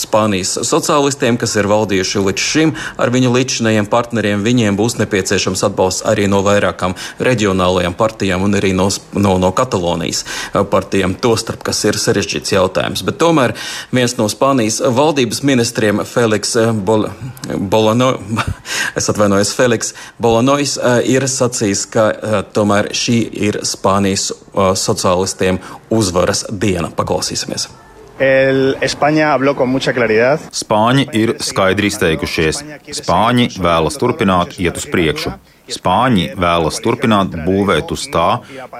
Spānijas 0.00 0.56
sociālistiem, 0.66 1.38
kas 1.40 1.54
ir 1.58 1.68
valdījuši 1.70 2.22
līdz 2.24 2.44
šim 2.44 2.74
ar 3.00 3.12
viņu 3.14 3.32
līdzinējiem 3.34 3.88
partneriem, 3.90 4.44
viņiem 4.44 4.78
būs 4.78 4.98
nepieciešams 5.00 5.64
atbalsts 5.68 6.04
arī 6.08 6.26
no 6.30 6.42
vairākām 6.46 6.96
reģionālajām 7.22 7.96
partijām 7.98 8.46
un 8.46 8.58
arī 8.58 8.72
no, 8.76 8.88
no, 9.16 9.36
no 9.42 9.52
Katalonijas 9.56 10.24
partijām, 10.70 11.16
tostarp, 11.20 11.62
kas 11.66 11.84
ir 11.88 11.98
sarežģīts 12.00 12.54
jautājums. 12.56 13.04
Bet 13.06 13.20
tomēr 13.22 13.54
viens 13.94 14.16
no 14.18 14.28
Spānijas 14.32 14.80
valdības 14.84 15.42
ministriem, 15.46 16.04
Feliks 16.08 16.56
Bol 16.86 17.08
Bolano, 17.58 18.14
es 18.98 19.10
atvainojos, 19.12 19.54
Feliks 19.56 19.94
Bolanois, 20.18 20.76
ir 21.04 21.28
sacījis, 21.28 21.86
ka 21.92 22.08
tomēr 22.56 22.92
šī 22.96 23.20
ir 23.48 23.62
Spānijas 23.66 24.30
sociālistiem 24.54 25.62
uzvaras 25.94 26.46
diena. 26.50 26.92
Paklausīsimies! 26.94 27.83
Spāņi 30.54 31.08
ir 31.18 31.32
skaidri 31.42 31.90
izteikušies. 31.90 32.60
Spāņi 33.00 33.48
vēlas 33.58 33.98
turpināt 33.98 34.54
iet 34.62 34.78
uz 34.78 34.86
priekšu. 34.86 35.32
Spāņi 35.64 36.34
vēlas 36.36 36.76
turpināt 36.84 37.32
būvēt 37.46 37.92
uz 37.94 38.04
tā, 38.12 38.26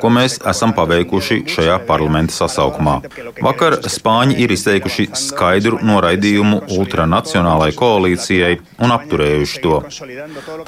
ko 0.02 0.10
mēs 0.12 0.36
esam 0.50 0.74
paveikuši 0.76 1.38
šajā 1.48 1.78
parlamenta 1.88 2.34
sasaukumā. 2.36 2.98
Vakar 3.44 3.78
Spāņi 3.88 4.36
ir 4.44 4.52
izteikuši 4.52 5.06
skaidru 5.16 5.78
noraidījumu 5.80 6.60
ultranacionālai 6.76 7.70
koalīcijai 7.78 8.58
un 8.84 8.92
apturējuši 8.98 9.62
to. 9.64 9.80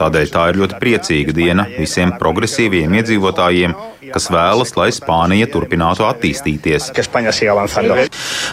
Tādēļ 0.00 0.33
tā 0.33 0.46
ir 0.52 0.61
ļoti 0.62 0.81
priecīga 0.81 1.37
diena 1.37 1.68
visiem 1.74 2.14
progresīviem 2.16 2.96
iedzīvotājiem, 3.02 3.76
kas 4.14 4.31
vēlas, 4.33 4.72
lai 4.79 4.88
Spānija 4.96 5.50
turpinātu 5.52 6.07
attīstīties. 6.09 6.92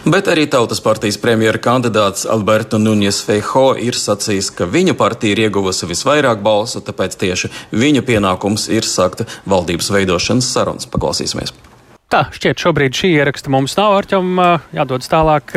Bet 0.04 0.32
arī 0.34 0.46
Tautas 0.52 0.84
partijas 0.84 1.20
premjera 1.22 1.62
kandidāts 1.64 2.28
Alberto 2.30 2.82
Nunes 2.82 3.22
Feijo 3.24 3.70
ir 3.80 3.96
sacījis, 3.96 4.52
ka 4.58 4.68
viņa 4.68 4.98
partija 5.00 5.38
ir 5.38 5.46
ieguvusi 5.48 5.88
visvairāk 5.88 6.44
balsu, 6.44 6.84
tāpēc 6.84 7.16
tieši 7.24 7.53
Viņa 7.72 8.04
pienākums 8.08 8.70
ir 8.74 8.88
sākt 8.88 9.26
valdības 9.50 9.92
veidošanas 9.94 10.50
sarunas. 10.56 10.90
Paklausīsimies! 10.90 11.54
Tā 12.14 12.28
šķiet, 12.30 12.62
šobrīd 12.62 12.94
šī 12.94 13.10
ieraksta 13.16 13.50
mums 13.50 13.74
nav 13.80 13.96
ar 13.98 14.06
ķem 14.06 14.38
jādodas 14.78 15.10
tālāk, 15.10 15.56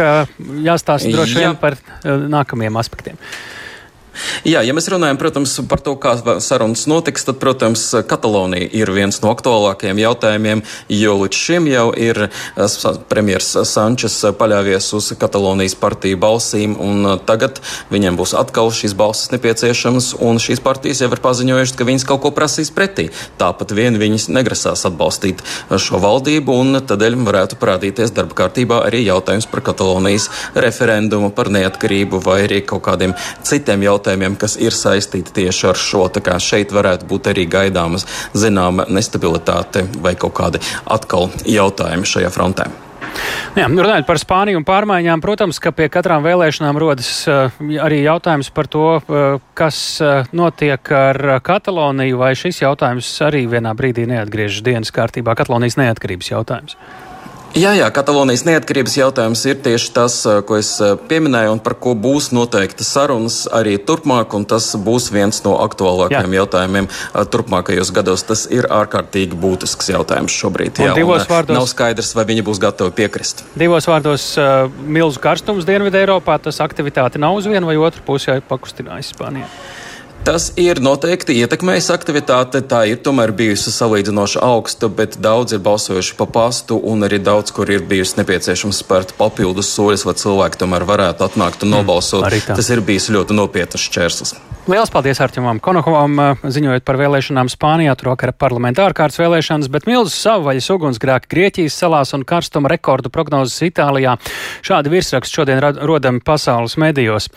jāstāsta 0.64 1.10
droši 1.12 1.36
vien 1.36 1.50
Jā. 1.50 1.56
par 1.60 1.76
nākamajiem 2.06 2.78
aspektiem. 2.80 3.18
Jā, 4.46 4.62
ja 4.64 4.74
mēs 4.76 4.88
runājam, 4.92 5.18
protams, 5.20 5.54
par 5.68 5.80
to, 5.84 5.96
kā 6.00 6.14
sarunas 6.42 6.86
notiks, 6.90 7.26
tad, 7.26 7.38
protams, 7.42 7.82
Katalonija 8.08 8.68
ir 8.76 8.90
viens 8.94 9.18
no 9.22 9.32
aktuālākajiem 9.34 10.00
jautājumiem, 10.00 10.62
jo 10.92 11.16
līdz 11.22 11.40
šim 11.46 11.68
jau 11.70 11.86
ir 11.92 12.26
premjers 13.10 13.52
Sančes 13.68 14.18
paļāvies 14.38 14.88
uz 14.96 15.10
Katalonijas 15.20 15.76
partiju 15.80 16.20
balsīm, 16.22 16.76
un 16.80 17.18
tagad 17.28 17.60
viņiem 17.92 18.18
būs 18.18 18.34
atkal 18.38 18.72
šīs 18.74 18.96
balsis 18.98 19.32
nepieciešamas, 19.34 20.12
un 20.24 20.40
šīs 20.42 20.62
partijas 20.64 21.02
jau 21.04 21.10
ir 21.12 21.22
paziņojušas, 21.24 21.76
ka 21.76 21.88
viņas 21.88 22.08
kaut 22.08 22.24
ko 22.24 22.32
prasīs 22.36 22.72
pretī. 22.74 23.08
Tāpat 23.40 23.74
vien 23.76 23.98
viņas 24.00 24.28
negrasās 24.32 24.86
atbalstīt 24.88 25.44
šo 25.70 26.00
valdību, 26.02 26.56
un 26.62 26.80
tādēļ 26.86 27.18
varētu 27.26 27.60
parādīties 27.60 28.14
darba 28.16 28.36
kārtībā 28.42 28.82
arī 28.88 29.04
jautājums 29.06 29.48
par 29.50 29.64
Katalonijas 29.66 30.28
referendumu, 30.54 31.32
par 31.36 31.50
neatkarību 31.52 32.20
vai 32.24 32.42
arī 32.46 32.62
kaut 32.66 32.84
kādiem 32.86 33.16
citiem 33.46 33.84
jautājumiem 33.86 34.05
jautājumiem, 34.06 34.36
kas 34.38 34.56
ir 34.62 34.72
saistīti 34.72 35.34
tieši 35.34 35.70
ar 35.72 35.76
šo. 35.76 36.06
Tā 36.08 36.22
kā 36.22 36.38
šeit 36.38 36.72
varētu 36.72 37.06
būt 37.10 37.32
arī 37.32 37.46
gaidāmas 37.50 38.06
zināma 38.34 38.86
nestabilitāte 38.88 39.86
vai 40.00 40.14
kaut 40.14 40.36
kādi 40.38 40.60
atkal 40.86 41.30
jautājumi 41.44 42.06
šajā 42.06 42.30
frontē. 42.30 42.70
Jā, 43.56 43.64
runājot 43.70 44.04
par 44.04 44.18
Spāniju 44.20 44.60
un 44.60 44.64
pārmaiņām, 44.68 45.22
protams, 45.24 45.58
ka 45.62 45.72
pie 45.72 45.88
katrām 45.88 46.22
vēlēšanām 46.26 46.76
rodas 46.76 47.08
uh, 47.30 47.48
arī 47.80 48.02
jautājums 48.04 48.50
par 48.52 48.68
to, 48.68 48.98
uh, 49.00 49.40
kas 49.56 49.78
uh, 50.04 50.28
notiek 50.36 50.92
ar 50.92 51.40
Kataloniju, 51.40 52.20
vai 52.20 52.34
šis 52.36 52.60
jautājums 52.60 53.08
arī 53.24 53.46
vienā 53.48 53.72
brīdī 53.78 54.04
neatgriežas 54.10 54.60
dienas 54.66 54.92
kārtībā, 54.92 55.32
Katalonijas 55.38 55.80
neatkarības 55.80 56.32
jautājums. 56.34 56.76
Jā, 57.56 57.70
jā, 57.72 57.86
Katalonijas 57.88 58.42
neatkarības 58.44 58.94
jautājums 58.98 59.40
ir 59.48 59.54
tieši 59.64 59.92
tas, 59.96 60.16
ko 60.44 60.58
es 60.58 60.74
pieminēju, 61.08 61.54
un 61.54 61.60
par 61.64 61.78
ko 61.80 61.94
būs 61.96 62.28
noteikti 62.36 62.84
sarunas 62.84 63.46
arī 63.48 63.78
turpmāk, 63.80 64.34
un 64.36 64.44
tas 64.44 64.66
būs 64.76 65.06
viens 65.14 65.40
no 65.46 65.54
aktuālākajiem 65.64 66.36
jā. 66.36 66.42
jautājumiem 66.42 66.88
turpmākajos 67.32 67.94
gados. 67.96 68.26
Tas 68.28 68.44
ir 68.52 68.68
ārkārtīgi 68.68 69.40
būtisks 69.40 69.88
jautājums 69.94 70.36
šobrīd. 70.36 70.82
Jā, 70.84 70.92
un, 70.92 71.08
vārdos, 71.30 71.56
nav 71.56 71.64
skaidrs, 71.72 72.12
vai 72.18 72.26
viņi 72.28 72.44
būs 72.44 72.60
gatavi 72.60 72.92
piekrist. 73.00 73.40
Divos 73.56 73.88
vārdos 73.88 74.28
milzu 74.84 75.24
karstums 75.24 75.64
Dienvidē 75.64 76.04
Eiropā, 76.04 76.36
tas 76.36 76.60
aktivitāte 76.60 77.16
nav 77.22 77.40
uz 77.40 77.48
vienu 77.48 77.72
vai 77.72 77.80
otru 77.80 78.04
pusi 78.04 78.36
pakustinājis 78.52 79.14
Spānijā. 79.16 79.48
Tas 80.26 80.48
ir 80.58 80.80
noteikti 80.82 81.36
ietekmējis 81.38 81.86
aktivitāti. 81.94 82.58
Tā 82.66 82.80
ir 82.90 82.98
tomēr 82.98 83.30
bijusi 83.36 83.70
salīdzinoši 83.70 84.40
augsta, 84.42 84.88
bet 84.90 85.14
daudz 85.22 85.54
ir 85.54 85.60
balsojuši 85.62 86.16
pa 86.18 86.26
pastu, 86.26 86.80
un 86.82 87.06
arī 87.06 87.20
daudz, 87.22 87.52
kur 87.54 87.70
ir 87.70 87.84
bijusi 87.86 88.18
nepieciešams 88.18 88.82
spērt 88.82 89.14
papildus 89.20 89.70
soļus, 89.76 90.02
lai 90.08 90.16
cilvēki 90.18 90.58
tomēr 90.64 90.82
varētu 90.88 91.28
atnākt 91.28 91.62
un 91.62 91.70
mm, 91.70 91.78
nobalsot. 91.78 92.26
Mm, 92.26 92.58
Tas 92.58 92.74
ir 92.74 92.82
bijis 92.82 93.06
ļoti 93.14 93.38
nopietns 93.38 93.86
šķērslis. 93.86 94.34
Lielas 94.66 94.90
paldies 94.90 95.20
Arčumam 95.22 95.60
Konokovam, 95.62 96.16
ziņojot 96.42 96.82
par 96.82 96.96
vēlēšanām 96.98 97.46
Spānijā, 97.46 97.92
tur 97.94 98.08
vakar 98.10 98.32
parlamenta 98.34 98.82
ārkārtas 98.82 99.20
vēlēšanas, 99.20 99.68
bet 99.70 99.84
milzu 99.86 100.10
savvaļas 100.10 100.66
ugunsgrēki 100.74 101.30
Grieķijas 101.30 101.76
salās 101.78 102.10
un 102.16 102.24
karstuma 102.26 102.72
rekordu 102.72 103.12
prognozes 103.14 103.62
Itālijā. 103.62 104.16
Šādi 104.66 104.90
virsraksti 104.90 105.38
šodien 105.38 105.62
rodami 105.62 106.18
pasaules 106.18 106.74
medijos. 106.82 107.28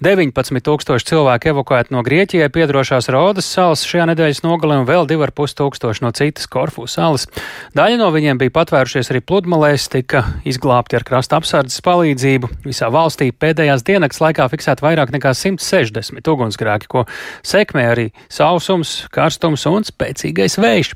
19 0.00 0.64
tūkstoši 0.64 1.10
cilvēku 1.10 1.50
evakuēti 1.52 1.92
no 1.92 2.00
Grieķijai 2.06 2.48
piedrošās 2.56 3.10
Rodas 3.12 3.52
salas 3.52 3.84
šajā 3.84 4.08
nedēļas 4.14 4.40
nogalē 4.46 4.80
un 4.80 4.88
vēl 4.88 5.04
2,5 5.12 5.58
tūkstoši 5.60 6.06
no 6.06 6.14
citas 6.16 6.48
Korfu 6.48 6.86
salas. 6.88 7.28
Daļa 7.76 8.00
no 8.00 8.08
viņiem 8.16 8.40
bija 8.40 8.56
patvērušies 8.62 9.12
arī 9.12 9.20
pludmalēs, 9.28 9.90
tika 9.92 10.24
izglābti 10.48 10.96
ar 10.96 11.04
krasta 11.04 11.36
apsardzes 11.36 11.84
palīdzību. 11.84 12.48
Visā 12.64 12.88
valstī 12.88 13.28
pēdējās 13.28 13.84
dienas 13.84 14.24
laikā 14.24 14.48
fiksēta 14.56 14.88
vairāk 14.88 15.12
nekā 15.12 15.36
160 15.36 16.32
ugunsgrēki 16.32 16.77
apstākļi, 16.78 16.88
ko 16.88 17.04
sekmē 17.42 17.84
arī 17.92 18.06
sausums, 18.30 19.08
karstums 19.10 19.66
un 19.66 19.84
spēcīgais 19.84 20.58
vējš. 20.58 20.94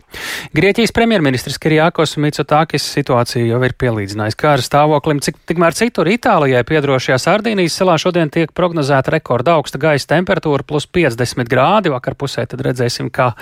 Grieķijas 0.54 0.92
premjerministrs 0.94 1.58
Kirijākos 1.58 2.16
Mitsotākis 2.18 2.84
situāciju 2.94 3.46
jau 3.46 3.60
ir 3.64 3.74
pielīdzinājis 3.78 4.38
kāra 4.38 4.62
stāvoklim, 4.62 5.20
cik 5.22 5.38
tikmēr 5.46 5.74
citur 5.74 6.08
Itālijai 6.08 6.62
piedarošajā 6.64 7.18
Sardīnijas 7.18 7.76
salā 7.76 7.98
šodien 7.98 8.30
tiek 8.30 8.52
prognozēta 8.52 9.12
rekorda 9.12 9.56
augsta 9.56 9.78
gaisa 9.78 10.14
temperatūra 10.14 10.66
plus 10.66 10.86
50 10.86 11.48
grādi. 11.50 11.92
Vakar 11.92 12.16
pusē 12.16 12.46
tad 12.46 12.62
redzēsim, 12.64 13.10
kā 13.10 13.32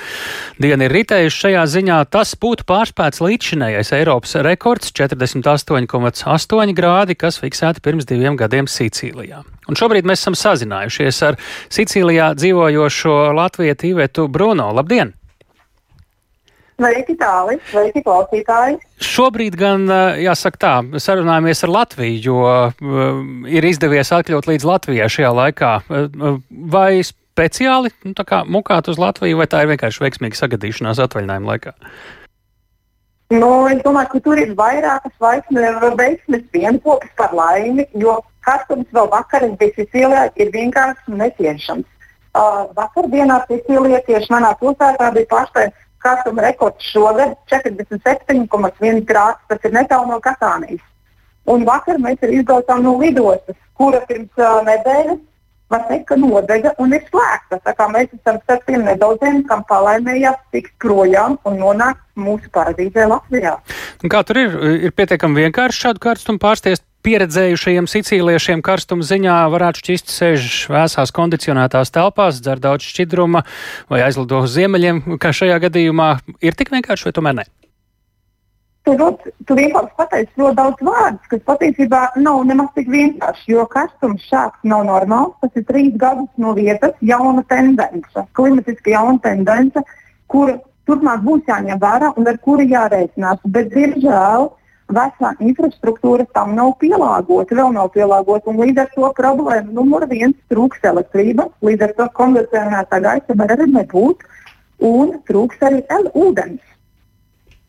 diena 0.60 0.86
ir 0.86 0.96
ritējuši 0.96 1.44
šajā 1.46 1.66
ziņā. 1.76 2.00
Tas 2.10 2.34
būtu 2.40 2.66
pārspēts 2.68 3.22
līdzšinējais 3.24 3.94
Eiropas 3.98 4.36
rekords 4.46 4.92
48,8 4.96 6.76
grādi, 6.76 7.18
kas 7.18 7.40
fiksēti 7.42 7.84
pirms 7.84 8.08
diviem 8.08 8.38
gadiem 8.40 8.70
Sīcīlijā. 8.70 9.44
Un 9.70 9.78
šobrīd 9.78 10.08
mēs 10.08 10.24
esam 10.24 10.34
sazinājušies 10.34 11.22
ar 11.28 11.38
Sicīlijā 11.70 12.32
dzīvojošo 12.40 13.16
Latviju 13.38 13.78
Ivetu 13.92 14.26
Bruno. 14.28 14.72
Labdien! 14.74 15.14
Sveiki, 16.80 17.12
tāli, 17.20 17.58
sveiki, 17.68 18.00
klausītāji! 18.06 18.78
Šobrīd 19.04 19.56
gan, 19.60 19.84
jāsaka 20.16 20.60
tā, 20.64 20.72
sarunājamies 21.04 21.60
ar 21.66 21.72
Latviju, 21.74 22.20
jo 22.24 22.38
uh, 22.48 23.18
ir 23.52 23.66
izdevies 23.68 24.08
atļaut 24.16 24.48
līdz 24.48 24.64
Latvijai 24.64 25.10
šajā 25.12 25.32
laikā. 25.36 25.74
Uh, 25.84 26.38
vai 26.72 27.02
speciāli 27.04 27.92
nu, 28.08 28.14
mukāt 28.56 28.88
uz 28.88 28.96
Latviju, 29.00 29.42
vai 29.42 29.48
tā 29.52 29.60
ir 29.62 29.74
vienkārši 29.74 30.06
veiksmīga 30.06 30.40
sagadīšanās 30.40 31.04
atvaļinājuma 31.04 31.52
laikā? 31.52 31.76
Nu, 33.36 33.50
es 33.70 33.84
domāju, 33.84 34.14
ka 34.16 34.24
tur 34.24 34.40
ir 34.42 34.56
vairākas 34.58 35.12
veiksmes, 35.22 36.48
viena 36.50 36.80
pokas 36.82 37.12
par 37.20 37.36
laimi, 37.36 37.84
jo 37.94 38.16
karstums 38.46 38.88
vēl 38.94 39.08
vakaras 39.12 39.56
bija 39.60 39.76
Sicilijā, 39.76 40.26
ir 40.36 40.52
vienkārši 40.54 41.16
neciešams. 41.22 41.86
Uh, 42.30 42.68
vakardienā 42.76 43.40
Sicilijā 43.48 44.02
tieši 44.06 44.30
manā 44.32 44.52
pilsētā 44.60 45.10
bija 45.16 45.30
pārsteigts 45.30 45.88
karstuma 46.00 46.44
rekords 46.46 46.84
šogad- 46.92 47.34
47,1 47.50 49.02
grāds. 49.04 49.42
Tas 49.48 49.58
ir 49.64 49.72
netālu 49.72 50.08
no 50.08 50.20
Katānijas. 50.20 50.84
Un 51.46 51.64
vakar 51.64 51.98
mēs 51.98 52.22
izbraucām 52.22 52.82
no 52.82 52.96
lidostas, 52.98 53.56
kura 53.74 54.00
pirms 54.06 54.30
uh, 54.38 54.62
nedēļas 54.64 55.18
var 55.70 55.86
teikt, 55.88 56.06
ka 56.10 56.18
nodega 56.18 56.72
un 56.82 56.92
ir 56.96 57.04
slēgta. 57.06 57.60
Tā 57.62 57.74
kā 57.78 57.86
mēs 57.92 58.10
esam 58.16 58.40
starp 58.42 58.66
tiem 58.66 58.84
nedaudziem, 58.88 59.44
kam 59.48 59.62
palaimējās 59.70 60.38
tikt 60.54 60.74
projām 60.82 61.38
un 61.46 61.58
nonākt 61.62 62.02
mūsu 62.18 62.50
paradīzē 62.54 63.06
Latvijā. 63.10 63.56
Un 64.02 64.12
kā 64.12 64.22
tur 64.26 64.42
ir? 64.42 64.56
Ir 64.88 64.94
pietiekami 64.96 65.46
vienkārši 65.46 65.86
šādu 65.86 66.02
karstumu 66.02 66.42
pārstiest 66.42 66.84
pieredzējušajiem 67.06 67.88
sicīliešiem 67.90 68.64
karstuma 68.64 69.06
ziņā 69.06 69.36
varētu 69.52 69.84
šķist 69.84 70.12
sēž 70.14 70.50
vēsās 70.72 71.12
kondicionētās 71.16 71.92
telpās, 71.94 72.42
dzer 72.44 72.60
daudz 72.62 72.86
šķidruma 72.88 73.44
vai 73.92 74.02
aizlido 74.06 74.42
uz 74.44 74.52
ziemeļiem, 74.56 75.02
kā 75.22 75.32
šajā 75.36 75.60
gadījumā 75.66 76.10
ir 76.44 76.58
tik 76.58 76.72
vienkārši 76.74 77.08
vai 77.08 77.16
tomēr 77.16 77.40
ne? 77.40 77.46
Tur, 78.88 78.96
tur 79.44 79.58
vienkārši 79.60 79.92
pateicis 79.98 80.38
ļoti 80.40 80.56
daudz 80.56 80.84
vārdus, 80.86 81.26
kas 81.30 81.42
patiesībā 81.50 82.00
nav 82.24 82.40
nemaz 82.48 82.70
tik 82.74 82.88
vienkārši, 82.90 83.50
jo 83.52 83.66
karstums 83.70 84.24
šāds 84.24 84.56
nav 84.64 84.86
normāls. 84.88 85.34
Tas 85.42 85.60
ir 85.60 85.66
trīs 85.68 85.92
gadus 86.00 86.30
no 86.40 86.54
vietas, 86.56 86.96
jauna 87.04 87.44
tendence, 87.52 88.24
klimatiski 88.38 88.96
jauna 88.96 89.20
tendence, 89.26 89.84
kura 90.32 90.56
turpmāk 90.88 91.20
būs 91.26 91.44
jāņem 91.50 91.82
vērā 91.82 92.14
un 92.16 92.32
ar 92.32 92.40
kuru 92.46 92.64
jārēķinās. 92.72 93.44
Bet, 93.52 93.68
diemžēl, 93.76 94.48
vecā 94.94 95.34
infrastruktūra 95.42 96.26
tam 96.34 96.54
nav 96.58 96.74
pielāgota, 96.82 97.56
vēl 97.56 97.74
nav 97.76 97.92
pielāgota. 97.94 98.54
Līdz 98.56 98.84
ar 98.84 98.90
to 98.94 99.12
problēma 99.18 99.76
numur 99.76 100.06
viens- 100.10 100.36
trūks 100.52 100.82
elektrība, 100.82 101.50
līdz 101.62 101.88
ar 101.88 101.94
to 101.98 102.08
kondicionētā 102.18 103.00
gaisa 103.02 103.36
var 103.36 103.54
arī 103.56 103.70
nebūt, 103.70 104.26
un 104.80 105.20
trūks 105.28 105.62
arī 105.62 105.84
ūdens. 106.14 106.60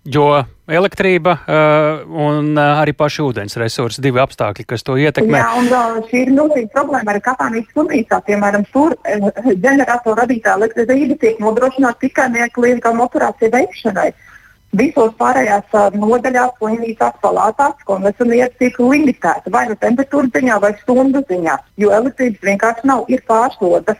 Jo 0.03 0.43
elektrība 0.65 1.35
uh, 1.45 2.01
un 2.09 2.57
uh, 2.57 2.81
arī 2.81 2.95
paši 2.97 3.21
ūdens 3.21 3.53
resursi, 3.61 4.01
divi 4.01 4.17
apstākļi, 4.17 4.65
kas 4.65 4.81
to 4.81 4.95
ietekmē. 4.97 5.37
Jā, 5.37 5.51
un 5.59 5.67
uh, 5.69 5.99
šī 6.09 6.23
ir 6.23 6.31
milzīga 6.33 6.71
problēma 6.73 7.13
arī 7.13 7.21
Katānijas 7.21 7.69
slimnīcā. 7.75 8.17
Piemēram, 8.25 8.65
tur 8.73 8.95
ģeneratoru 9.05 10.17
radītā 10.23 10.55
elektrība 10.57 11.19
tiek 11.21 11.37
nodrošināta 11.37 12.01
tikai 12.01 12.31
neatklīgām 12.33 13.03
operāciju 13.05 13.53
veikšanai. 13.53 14.09
Uh, 14.09 14.40
Visos 14.71 15.11
pārējās 15.19 15.73
nodaļās, 15.99 16.53
slimnīcās, 16.55 17.17
palātās 17.19 17.81
konvencijas 17.83 18.53
tiek 18.59 18.77
limitēta 18.79 19.51
vai 19.51 19.65
nu 19.67 19.75
temperatūras 19.81 20.31
ziņā, 20.31 20.59
vai 20.63 20.71
stundu 20.79 21.19
ziņā, 21.27 21.57
jo 21.83 21.91
elektrības 21.91 22.45
vienkārši 22.47 22.87
nav, 22.87 23.03
ir 23.11 23.19
pārslodzes. 23.27 23.99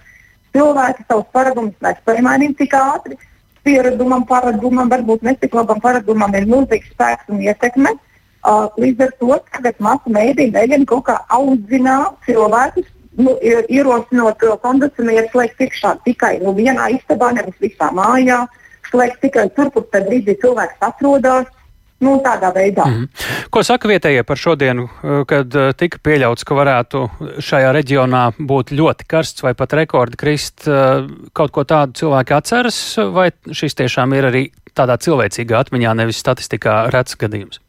Cilvēki 0.56 1.04
savus 1.10 1.28
paradumus 1.36 1.76
nespēj 1.84 2.22
mainīt 2.24 2.56
tik 2.60 2.78
ātri. 2.80 3.20
Pieredumam, 3.68 4.24
paradumam, 4.26 4.88
varbūt 4.90 5.28
netik 5.28 5.54
labam 5.54 5.84
paradumam 5.84 6.32
ir 6.40 6.48
milzīgs 6.48 6.88
spēks 6.96 7.28
un 7.30 7.44
ietekme. 7.44 7.92
Uh, 8.42 8.72
līdz 8.80 9.06
ar 9.06 9.12
to 9.20 9.36
tagad 9.52 9.84
masu 9.84 10.16
mēdīņi 10.16 10.56
mēģina 10.56 10.88
kaut 10.90 11.04
kā 11.12 11.20
audzināt 11.36 12.16
cilvēkus, 12.26 12.88
nu, 13.20 13.36
ierosinot 13.44 14.42
kondicionierus 14.64 15.30
slēgt 15.36 15.62
iekšā 15.68 15.94
tikai 16.08 16.38
nu, 16.42 16.56
vienā 16.58 16.90
istabā, 16.96 17.36
nevis 17.36 17.60
visā 17.62 17.92
mājā. 17.94 18.42
Uh, 18.48 18.61
slēgt 18.92 19.22
tikai 19.26 19.50
tur, 19.56 19.72
kur 19.74 19.88
tad 19.92 20.08
brīdī 20.10 20.38
cilvēks 20.42 20.80
atrodas. 20.88 21.50
Nu, 22.02 22.16
tādā 22.26 22.50
veidā. 22.50 22.82
Mm. 22.90 23.26
Ko 23.54 23.62
saka 23.62 23.86
vietējie 23.86 24.24
par 24.26 24.40
šodienu, 24.42 24.88
eh, 24.90 25.20
kad 25.30 25.54
eh, 25.54 25.70
tika 25.78 26.00
pieļauts, 26.02 26.46
ka 26.50 26.56
varētu 26.58 27.02
šajā 27.46 27.70
reģionā 27.78 28.24
būt 28.40 28.74
ļoti 28.74 29.06
karsts 29.06 29.46
vai 29.46 29.54
pat 29.58 29.76
rekordi 29.78 30.18
krist? 30.18 30.66
Eh, 30.66 31.06
kaut 31.38 31.54
ko 31.54 31.62
tādu 31.62 31.94
cilvēki 32.02 32.34
atceras, 32.34 32.80
vai 33.14 33.30
šis 33.46 33.78
tiešām 33.84 34.18
ir 34.18 34.32
arī 34.32 34.48
tādā 34.74 34.98
cilvēcīgā 34.98 35.62
atmiņā, 35.62 35.94
nevis 36.02 36.24
statistikā 36.24 36.88
rets 36.90 37.20
gadījums? 37.22 37.62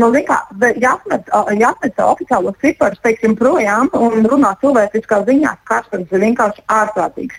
Nu, 0.00 0.08
kā, 0.26 0.38
jāatmet, 0.80 1.30
jāatmet 1.60 1.98
oficiālos 2.00 2.58
ciparus, 2.64 2.98
teiksim, 3.04 3.36
projām 3.38 3.90
un 3.94 4.26
runā 4.26 4.54
cilvēciskā 4.64 5.20
ziņā, 5.28 5.52
karstums 5.68 6.10
ir 6.10 6.24
vienkārši 6.26 6.64
ārprātīgs. 6.74 7.38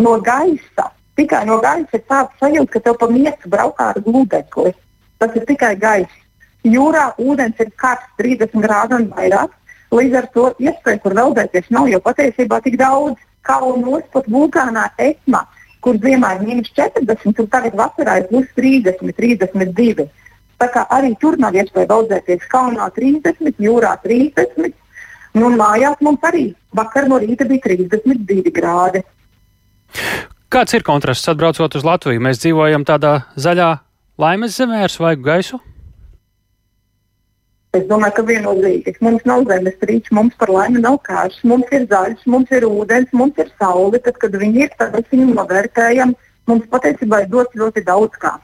No 0.00 0.16
gaisa 0.24 0.88
Tikai 1.16 1.44
no 1.44 1.58
gaisa 1.60 1.98
ir 1.98 2.04
tāds 2.08 2.38
sajūta, 2.40 2.70
ka 2.72 2.80
tev 2.86 2.98
pa 3.00 3.08
miesu 3.12 3.50
braukā 3.52 3.90
ar 3.92 4.00
gludekli. 4.04 4.72
Tas 5.20 5.34
ir 5.36 5.44
tikai 5.48 5.74
gaiss. 5.80 6.20
Jūrā 6.64 7.10
ūdens 7.20 7.58
ir 7.60 7.72
karsts, 7.76 8.14
30 8.20 8.62
grādi 8.64 8.96
un 8.96 9.10
vairāk. 9.12 9.52
Līdz 9.92 10.16
ar 10.20 10.28
to 10.32 10.46
iespēju, 10.62 11.02
kur 11.04 11.16
veldzēties, 11.18 11.68
nav 11.74 11.90
jau 11.90 12.00
patiesībā 12.00 12.62
tik 12.64 12.78
daudz. 12.80 13.20
Kalnos 13.44 14.06
pat 14.14 14.28
vulkānā 14.30 14.86
Etma, 15.02 15.42
kur 15.82 15.98
ziemā 16.00 16.36
ir 16.36 16.44
mīnus 16.46 16.70
40, 16.78 17.34
tur 17.36 17.48
tagad 17.50 17.74
vasarā 17.76 18.20
ir 18.20 18.28
plus 18.30 18.46
30, 18.56 19.12
32. 19.18 20.06
Tā 20.62 20.68
kā 20.70 20.86
arī 20.96 21.10
tur 21.20 21.36
nav 21.42 21.58
iespēja 21.58 21.90
veldzēties. 21.90 22.46
Kalnā 22.52 22.86
30, 22.94 23.58
jūrā 23.60 23.96
30. 24.04 24.72
Nu, 25.34 25.48
mājās 25.58 26.00
mums 26.04 26.24
arī 26.28 26.44
vakar 26.76 27.08
no 27.10 27.18
rīta 27.20 27.48
bija 27.48 27.66
32 27.66 28.52
grādi. 28.54 29.02
Kāds 30.52 30.74
ir 30.76 30.82
kontrasts 30.84 31.30
atbraucot 31.32 31.72
uz 31.78 31.84
Latviju? 31.86 32.20
Mēs 32.20 32.42
dzīvojam 32.42 32.82
tādā 32.84 33.22
zaļā 33.40 33.68
laimes 34.20 34.58
zemē 34.58 34.82
ar 34.84 34.92
svaigu 34.92 35.24
gaisu. 35.24 35.56
Es 37.72 37.86
domāju, 37.88 38.18
ka 38.18 38.24
viennozīmīgi 38.28 39.00
mums 39.00 39.24
nav 39.24 39.46
zemes 39.48 39.78
rīčs, 39.88 40.12
mums 40.12 40.36
par 40.36 40.52
laimi 40.52 40.82
nav 40.84 40.98
kārš, 41.08 41.38
mums 41.48 41.72
ir 41.72 41.86
zaļš, 41.88 42.26
mums 42.28 42.52
ir 42.52 42.66
ūdens, 42.68 43.08
mums 43.16 43.40
ir 43.40 43.48
saule. 43.56 43.96
Tad, 44.04 44.20
kad 44.20 44.36
viņi 44.42 44.66
ir, 44.66 44.74
tad 44.76 44.92
mēs 44.92 45.08
viņu 45.14 45.30
novērtējam. 45.38 46.12
Mums 46.52 46.68
patiesībā 46.74 47.22
ir 47.24 47.32
dots 47.32 47.56
ļoti 47.56 47.86
daudz 47.88 48.20
kā. 48.20 48.34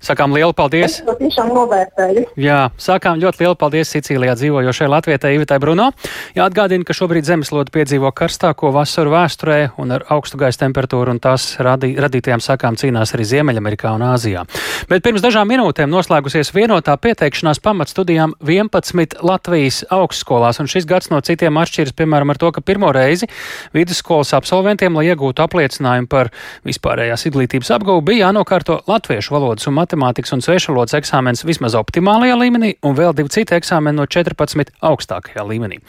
Sakām 0.00 0.32
lielu 0.32 0.54
paldies! 0.56 0.94
Es 0.96 1.04
to 1.04 1.12
tiešām 1.18 1.50
novērtēju. 1.52 2.22
Jā, 2.40 2.70
sākām 2.80 3.18
ļoti 3.20 3.42
lielu 3.42 3.56
paldies 3.60 3.90
Sicīlijā 3.92 4.32
dzīvojošai 4.38 4.86
Latvijai 4.88 5.34
Ivitai 5.36 5.58
Bruno. 5.60 5.90
Jāatgādina, 6.32 6.86
ka 6.88 6.94
šobrīd 6.96 7.26
zemeslode 7.28 7.68
piedzīvo 7.74 8.08
karstāko 8.16 8.70
vasaru 8.72 9.12
vēsturē 9.12 9.58
un 9.82 9.92
ar 9.92 10.06
augstu 10.08 10.40
gaisa 10.40 10.62
temperatūru 10.62 11.12
un 11.12 11.20
tās 11.20 11.50
radī, 11.60 11.90
radītajām 12.00 12.40
sakām 12.40 12.78
cīnās 12.80 13.12
arī 13.12 13.26
Ziemeļamerikā 13.28 13.92
un 13.92 14.06
Āzijā. 14.08 14.46
Bet 14.88 15.04
pirms 15.04 15.20
dažām 15.20 15.52
minūtēm 15.52 15.92
noslēgusies 15.92 16.54
vienotā 16.56 16.96
pieteikšanās 16.96 17.60
pamatstudijām 17.60 18.32
11 18.40 19.20
Latvijas 19.20 19.82
augstskolās, 19.92 20.62
un 20.64 20.72
šis 20.72 20.88
gads 20.88 21.12
no 21.12 21.20
citiem 21.20 21.60
atšķiras, 21.60 21.92
piemēram, 22.00 22.32
ar 22.32 22.40
to, 22.40 22.54
ka 22.56 22.64
pirmo 22.64 22.88
reizi 22.96 23.28
vidusskolas 23.76 24.32
absolventiem, 24.38 24.96
lai 24.96 25.10
iegūtu 25.12 25.44
apliecinājumu 25.44 26.08
par 26.08 26.32
vispārējās 26.64 27.28
izglītības 27.28 27.74
apgūvu, 27.76 28.06
bija 28.08 28.30
jānokārto 28.30 28.80
latviešu 28.88 29.36
valodas 29.36 29.68
un 29.68 29.76
matemātikas 29.76 29.89
un 29.96 30.42
svešvalodas 30.44 30.94
eksāmens 30.98 31.44
vismaz 31.46 31.74
optimālajā 31.78 32.36
līmenī 32.38 32.74
un 32.86 32.94
vēl 32.98 33.14
divi 33.16 33.32
citi 33.32 33.56
eksāmeni 33.56 33.98
no 33.98 34.06
14 34.06 34.70
augstākajā 34.86 35.44
līmenī. 35.46 35.80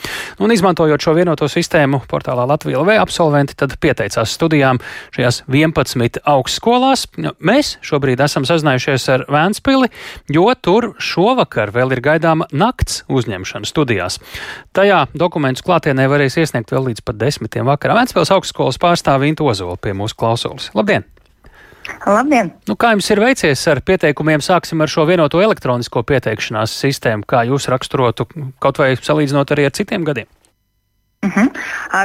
Un 0.41 0.51
izmantojot 0.51 1.01
šo 1.01 1.13
vienoto 1.17 1.47
sistēmu 1.51 2.01
portālā 2.09 2.47
Latvija 2.49 2.81
LV 2.81 2.97
absolventi 3.01 3.55
tad 3.59 3.77
pieteicās 3.81 4.33
studijām 4.33 4.81
šajās 5.15 5.43
11 5.47 6.21
augstskolās. 6.25 7.07
Mēs 7.39 7.75
šobrīd 7.85 8.23
esam 8.25 8.47
sazinājušies 8.47 9.07
ar 9.13 9.25
Vēnspili, 9.31 9.91
jo 10.31 10.47
tur 10.61 10.91
šovakar 10.99 11.73
vēl 11.75 11.95
ir 11.95 12.03
gaidāma 12.03 12.49
nakts 12.51 13.03
uzņemšana 13.11 13.69
studijās. 13.69 14.19
Tajā 14.75 15.05
dokumentus 15.13 15.65
klātienē 15.67 16.09
varēs 16.11 16.39
iesniegt 16.41 16.73
vēl 16.73 16.91
līdz 16.91 17.05
pat 17.05 17.21
desmitiem 17.21 17.69
vakarā. 17.69 18.01
Vēnspils 18.01 18.33
augstskolas 18.33 18.81
pārstāvja 18.81 19.31
Intu 19.31 19.49
Ozola 19.51 19.77
pie 19.77 19.95
mūsu 19.97 20.17
klausulas. 20.17 20.71
Labdien! 20.77 21.07
Labdien! 22.05 22.51
Nu, 22.69 22.75
kā 22.79 22.91
jums 22.95 23.09
ir 23.13 23.21
veicies 23.21 23.61
ar 23.71 23.81
pieteikumiem? 23.85 24.43
Sāksim 24.43 24.81
ar 24.83 24.91
šo 24.91 25.05
vienoto 25.09 25.41
elektronisko 25.41 26.03
pieteikšanās 26.07 26.73
sistēmu. 26.83 27.25
Kā 27.29 27.45
jūs 27.49 27.69
raksturotu, 27.71 28.27
kaut 28.61 28.81
vai 28.81 28.93
salīdzinot 28.97 29.53
arī 29.55 29.67
ar 29.69 29.75
citiem 29.77 30.05
gadiem? 30.07 30.29
Uh 31.25 31.29
-huh. 31.29 31.49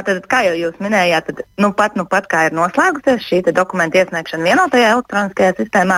Tad, 0.05 0.27
kā 0.29 0.43
jau 0.45 0.53
jūs 0.53 0.75
minējāt, 0.79 1.25
tad, 1.25 1.39
nu, 1.57 1.71
pat, 1.73 1.95
nu, 1.95 2.05
pat 2.05 2.27
kā 2.29 2.45
ir 2.45 2.53
noslēgusies 2.53 3.23
šī 3.25 3.51
dokumenta 3.51 3.97
iesniegšana 3.97 4.43
vienotajā 4.43 4.91
elektroniskajā 4.91 5.53
sistēmā, 5.57 5.97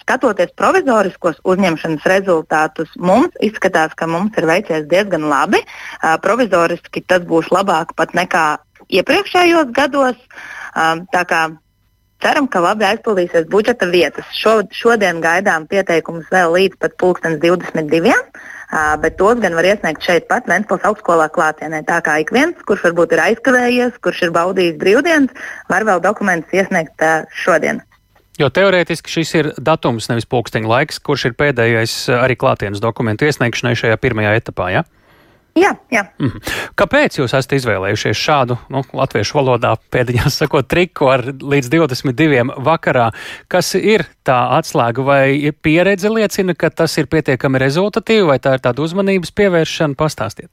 skatoties 0.00 0.52
provizoriskos 0.54 1.40
uzņemšanas 1.44 2.06
rezultātus, 2.06 2.88
mums 2.96 3.34
izskatās, 3.40 3.94
ka 3.94 4.06
mums 4.06 4.38
ir 4.38 4.46
veicies 4.46 4.86
diezgan 4.86 5.28
labi. 5.28 5.58
Provizoriski 6.22 7.00
tas 7.00 7.22
būs 7.22 7.50
labāk 7.50 7.94
pat 7.96 8.14
nekā 8.14 8.58
iepriekšējos 8.88 9.72
gados. 9.72 10.16
Tā 11.12 11.24
kā 11.24 11.50
Ceram, 12.18 12.48
ka 12.50 12.58
labi 12.58 12.82
aizpildīsies 12.88 13.46
budžeta 13.50 13.86
vietas. 13.86 14.26
Šo, 14.34 14.58
šodien 14.74 15.20
gaidām 15.22 15.68
pieteikumus 15.70 16.26
vēl 16.34 16.54
līdz 16.56 16.80
pat 16.82 16.96
2022. 16.98 18.14
Uh, 18.68 18.98
bet 19.00 19.14
tos 19.16 19.38
gan 19.40 19.54
var 19.56 19.64
iesniegt 19.64 20.04
šeit 20.04 20.26
pat 20.28 20.48
Vēncpils 20.50 20.82
augstskolā 20.84 21.30
klātienē. 21.32 21.84
Tā 21.88 22.02
kā 22.04 22.18
ik 22.20 22.34
viens, 22.34 22.58
kurš 22.68 22.88
varbūt 22.90 23.14
ir 23.14 23.22
aizkavējies, 23.30 24.00
kurš 24.04 24.26
ir 24.26 24.34
baudījis 24.34 24.76
brīvdienas, 24.82 25.46
var 25.72 25.86
vēl 25.88 26.02
dokumentus 26.04 26.58
iesniegt 26.58 27.06
uh, 27.06 27.22
šodien. 27.32 27.80
Jo 28.38 28.50
teorētiski 28.54 29.10
šis 29.10 29.32
ir 29.34 29.48
datums, 29.56 30.10
nevis 30.10 30.28
pulksteņa 30.30 30.68
laiks, 30.70 31.00
kurš 31.02 31.30
ir 31.30 31.38
pēdējais 31.38 31.94
arī 32.18 32.36
klātienes 32.38 32.82
dokumentu 32.82 33.26
iesniegšanai 33.26 33.78
šajā 33.78 33.96
pirmajā 33.98 34.36
etapā. 34.42 34.68
Ja? 34.74 34.84
Jā, 35.58 35.72
jā. 35.92 36.04
Mm. 36.20 36.42
Kāpēc 36.78 37.18
jūs 37.18 37.34
esat 37.34 37.54
izvēlējušies 37.56 38.20
šādu 38.20 38.58
nu, 38.72 38.82
latviešu 38.94 39.38
valodā 39.40 39.72
pēdējā 39.92 40.30
sakot 40.34 40.68
triku 40.70 41.08
ar 41.12 41.24
līdz 41.32 41.70
22. 41.72 42.44
vakarā? 42.66 43.08
Kas 43.50 43.72
ir 43.78 44.06
tā 44.26 44.38
atslēga 44.58 45.06
vai 45.06 45.52
pieredze 45.62 46.12
liecina, 46.12 46.54
ka 46.58 46.70
tas 46.70 46.94
ir 47.00 47.10
pietiekami 47.10 47.62
rezultatīvi 47.64 48.28
vai 48.28 48.38
tā 48.42 48.58
ir 48.58 48.64
tāda 48.68 48.84
uzmanības 48.84 49.34
pievēršana? 49.34 49.98
Pastāstiet! 49.98 50.52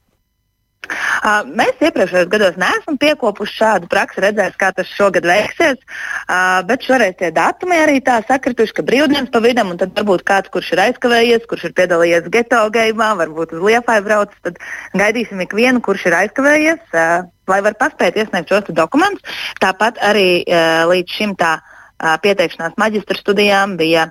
Uh, 0.86 1.42
mēs 1.58 1.80
iepriekšējos 1.82 2.30
gados 2.32 2.58
neesam 2.60 2.98
piekopuši 3.00 3.56
šādu 3.60 3.90
praksi, 3.92 4.22
redzēs, 4.24 4.56
kā 4.60 4.72
tas 4.76 4.90
šogad 4.96 5.26
veiksies. 5.28 5.78
Uh, 6.26 6.62
bet 6.68 6.86
šoreiz 6.86 7.16
tie 7.20 7.30
datumi 7.34 7.78
arī 7.82 8.00
tā 8.04 8.18
sakrituši, 8.28 8.76
ka 8.76 8.86
brīvdienas 8.86 9.32
pa 9.34 9.42
vidam, 9.44 9.72
un 9.74 9.80
tad 9.80 9.94
varbūt 9.98 10.26
kāds, 10.28 10.52
kurš 10.54 10.74
ir 10.74 10.84
aizkavējies, 10.86 11.46
kurš 11.50 11.68
ir 11.70 11.76
piedalījies 11.78 12.28
geto 12.34 12.62
geimā, 12.74 13.12
varbūt 13.22 13.56
uz 13.56 13.64
liepāju 13.68 14.06
braucis, 14.08 14.42
tad 14.46 14.60
gaidīsim 14.96 15.42
ikvienu, 15.46 15.84
kurš 15.84 16.08
ir 16.10 16.18
aizkavējies, 16.24 16.82
uh, 16.92 17.30
lai 17.50 17.62
var 17.62 17.78
paspēt 17.78 18.18
iesniegt 18.18 18.50
šos 18.50 18.70
dokumentus. 18.74 19.40
Tāpat 19.62 20.00
arī 20.02 20.42
līdz 20.90 21.18
šim 21.18 21.36
tā 21.38 21.56
pieteikšanās 21.96 22.76
maģistra 22.80 23.16
studijām 23.18 23.76
bija 23.80 24.06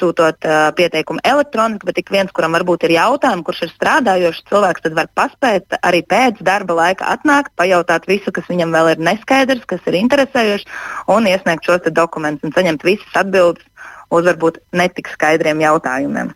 sūtot 0.00 0.46
pieteikumu 0.78 1.22
elektroniski, 1.24 1.86
bet 1.86 2.00
ik 2.02 2.10
viens, 2.10 2.32
kuram 2.34 2.56
varbūt 2.56 2.86
ir 2.88 2.96
jautājumi, 2.96 3.44
kurš 3.46 3.62
ir 3.66 3.72
strādājošs 3.74 4.42
cilvēks, 4.50 4.84
tad 4.86 4.98
var 4.98 5.10
paspēt 5.14 5.78
arī 5.82 6.02
pēc 6.02 6.42
darba 6.46 6.78
laika 6.80 7.12
atnākt, 7.14 7.54
pajautāt 7.58 8.08
visu, 8.10 8.34
kas 8.34 8.48
viņam 8.50 8.74
vēl 8.74 8.92
ir 8.94 9.06
neskaidrs, 9.10 9.66
kas 9.70 9.86
ir 9.86 10.00
interesējošs, 10.02 10.66
un 11.14 11.30
iesniegt 11.30 11.66
šos 11.66 11.86
dokumentus 11.94 12.48
un 12.48 12.56
saņemt 12.56 12.86
visas 12.86 13.22
atbildes 13.22 13.64
uz 14.10 14.26
varbūt 14.26 14.60
netik 14.76 15.10
skaidriem 15.12 15.60
jautājumiem. 15.64 16.32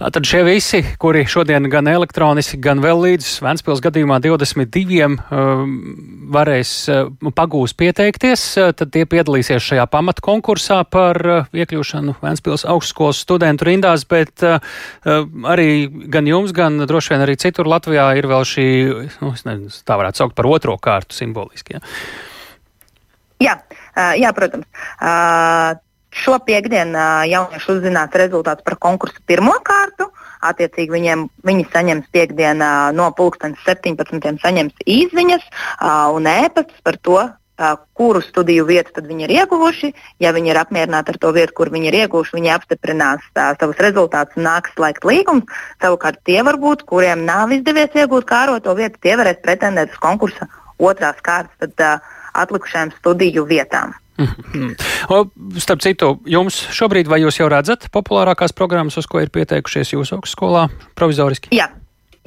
Tātad 0.00 0.24
šie 0.24 0.40
visi, 0.46 0.78
kuri 0.96 1.26
šodien 1.28 1.66
gan 1.68 1.88
elektroniski, 1.90 2.56
gan 2.62 2.80
vēl 2.80 3.02
līdz 3.02 3.26
Vēncpils 3.44 3.82
gadījumā 3.84 4.16
22 4.24 5.02
um, 5.04 5.74
varēs 6.32 6.70
uh, 6.88 7.10
pagūs 7.36 7.74
pieteikties, 7.76 8.44
uh, 8.56 8.70
tad 8.72 8.94
tie 8.94 9.04
piedalīsies 9.04 9.66
šajā 9.66 9.84
pamatkonkursā 9.92 10.78
par 10.88 11.20
uh, 11.20 11.50
iekļūšanu 11.52 12.16
Vēncpils 12.22 12.64
augstskolas 12.72 13.20
studentu 13.26 13.68
rindās, 13.68 14.06
bet 14.08 14.40
uh, 14.46 14.56
uh, 15.04 15.28
arī 15.52 15.68
gan 16.08 16.30
jums, 16.30 16.56
gan 16.56 16.80
droši 16.88 17.12
vien 17.12 17.26
arī 17.26 17.36
citur 17.44 17.68
Latvijā 17.68 18.08
ir 18.16 18.30
vēl 18.30 18.48
šī, 18.48 18.66
nu, 19.20 19.34
nezinu, 19.36 19.68
tā 19.84 20.00
varētu 20.00 20.24
saukt 20.24 20.38
par 20.38 20.48
otro 20.48 20.78
kārtu 20.80 21.18
simboliski. 21.18 21.76
Ja? 21.76 21.84
Jā, 23.50 23.60
uh, 23.92 24.16
jā, 24.16 24.32
protams. 24.36 24.64
Šo 26.10 26.38
piekdienu 26.42 26.98
jaunieši 27.30 27.72
uzzinās 27.76 28.14
rezultātus 28.18 28.66
par 28.66 28.76
konkursu 28.82 29.22
pirmo 29.26 29.54
kārtu. 29.66 30.08
Attiecīgi 30.40 30.90
viņiem, 30.90 31.26
viņi 31.46 31.66
saņems 31.72 32.08
piekdienā 32.14 32.70
no 32.96 33.10
17. 33.14 34.40
saņems 34.40 34.86
īziņas 34.86 35.44
un 36.16 36.26
ēpastus 36.26 36.80
par 36.82 36.96
to, 36.96 37.20
kuru 37.94 38.22
studiju 38.24 38.64
vietu 38.64 39.02
viņi 39.04 39.26
ir 39.26 39.34
ieguvuši. 39.42 39.92
Ja 40.18 40.32
viņi 40.32 40.50
ir 40.50 40.60
apmierināti 40.60 41.12
ar 41.12 41.18
to 41.20 41.32
vietu, 41.36 41.52
kur 41.60 41.70
viņi 41.70 41.90
ir 41.90 41.98
ieguvuši, 42.04 42.36
viņi 42.38 42.54
apstiprinās 42.54 43.26
tā, 43.36 43.52
savus 43.60 43.76
rezultātus 43.84 44.40
un 44.40 44.48
nāks 44.48 44.72
slēgt 44.74 45.04
līgumu. 45.04 45.44
Savukārt 45.82 46.22
tie 46.24 46.40
varbūt, 46.46 46.86
kuriem 46.88 47.26
nav 47.28 47.52
izdevies 47.52 47.92
iegūt 47.94 48.24
kāroto 48.24 48.74
vietu, 48.74 48.98
tie 49.04 49.18
varēs 49.20 49.42
pretendēt 49.44 49.92
uz 49.92 50.00
konkursa 50.00 50.48
otrās 50.80 51.20
kārtas 51.20 51.60
tad, 51.60 51.76
uh, 51.84 52.16
atlikušajām 52.32 52.94
studiju 52.98 53.44
vietām. 53.48 53.94
Mm. 54.20 54.72
O, 55.10 55.24
starp 55.62 55.82
citu, 55.84 56.14
jums 56.28 56.58
šobrīd, 56.76 57.08
vai 57.10 57.22
jūs 57.22 57.40
jau 57.40 57.48
redzat 57.50 57.88
populārākās 57.94 58.54
programmas, 58.56 58.98
uz 59.00 59.08
ko 59.10 59.22
ir 59.22 59.32
pieteikušies 59.32 59.94
jūsu 59.94 60.18
augstskolā 60.18 60.68
provizoriski? 60.98 61.54
Jā. 61.56 61.70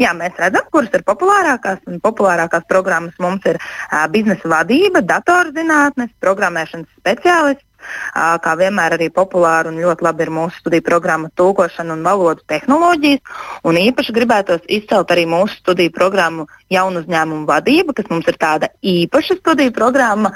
Jā, 0.01 0.09
mēs 0.17 0.33
redzam, 0.41 0.65
kuras 0.73 0.89
ir 0.97 1.03
populārākās. 1.05 1.83
Populārākās 2.01 2.63
programmas 2.65 3.13
mums 3.21 3.45
ir 3.45 3.59
uh, 3.61 4.07
biznesa 4.09 4.49
vadība, 4.49 5.03
datorzinātnes, 5.05 6.09
programmēšanas 6.23 6.89
speciālists, 6.97 7.67
Kā 8.13 8.55
vienmēr 8.59 8.97
arī 8.97 9.09
populāra 9.13 9.71
un 9.71 9.79
ļoti 9.81 10.05
labi 10.05 10.25
ir 10.25 10.31
mūsu 10.33 10.61
studiju 10.61 10.85
programma 10.85 11.31
Tūkošana 11.39 11.95
un 11.95 12.03
valodu 12.05 12.43
tehnoloģijas. 12.49 13.21
Un 13.67 13.79
īpaši 13.81 14.15
gribētos 14.15 14.65
izcelt 14.67 15.11
arī 15.13 15.25
mūsu 15.29 15.59
studiju 15.61 15.93
programmu 15.95 16.47
Jaunu 16.73 17.03
uzņēmumu 17.03 17.45
vadība, 17.49 17.93
kas 17.97 18.09
mums 18.09 18.27
ir 18.29 18.37
tāda 18.41 18.69
īpaša 18.81 19.37
studiju 19.39 19.73
programma. 19.75 20.33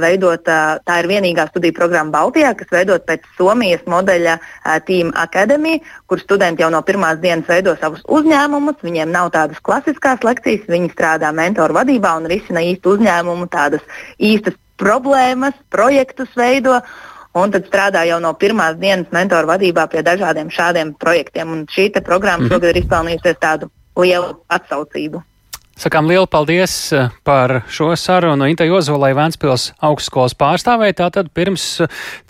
Veidot, 0.00 0.44
tā 0.44 0.98
ir 1.02 1.10
vienīgā 1.10 1.48
studiju 1.50 1.76
programma 1.76 2.14
Baltijā, 2.14 2.54
kas 2.56 2.70
veidot 2.72 3.04
pēc 3.08 3.26
Somijas 3.38 3.84
modeļa 3.90 4.38
Team 4.88 5.12
Academy, 5.20 5.80
kur 6.08 6.22
studenti 6.22 6.64
jau 6.64 6.70
no 6.72 6.80
pirmās 6.86 7.20
dienas 7.22 7.48
veido 7.50 7.76
savus 7.80 8.04
uzņēmumus. 8.08 8.80
Viņiem 8.84 9.12
nav 9.12 9.32
tādas 9.36 9.60
klasiskās 9.64 10.24
lekcijas, 10.24 10.68
viņi 10.70 10.92
strādā 10.94 11.32
mentoru 11.36 11.76
vadībā 11.76 12.16
un 12.18 12.28
risina 12.30 12.64
īstu 12.64 12.96
uzņēmumu, 12.96 13.48
tādas 13.52 13.84
īstas 14.18 14.56
problēmas, 14.80 15.54
projektus 15.70 16.30
veido. 16.36 16.80
Un 17.34 17.50
tad 17.50 17.66
strādā 17.66 18.04
jau 18.06 18.20
no 18.22 18.30
pirmās 18.38 18.76
dienas 18.78 19.10
mentoru 19.10 19.48
vadībā 19.50 19.88
pie 19.90 20.04
dažādiem 20.06 20.52
šādiem 20.54 20.94
projektiem. 20.94 21.50
Un 21.50 21.66
šī 21.66 21.90
programma 22.00 22.44
mm 22.44 22.48
-hmm. 22.48 22.52
šogad 22.52 22.76
ir 22.76 22.82
izpelnījusies 22.82 23.38
tādu 23.40 23.70
lielu 23.96 24.36
atsaucību. 24.48 25.22
Sakām 25.74 26.06
lielu 26.06 26.26
paldies 26.30 26.72
eh, 26.94 27.08
par 27.26 27.64
šo 27.66 27.88
sarunu 27.98 28.46
Intai 28.46 28.68
Ozolai 28.70 29.10
Vēnspils 29.16 29.72
augstskolas 29.82 30.36
pārstāvēja. 30.38 30.94
Tātad 31.00 31.32
pirms 31.34 31.64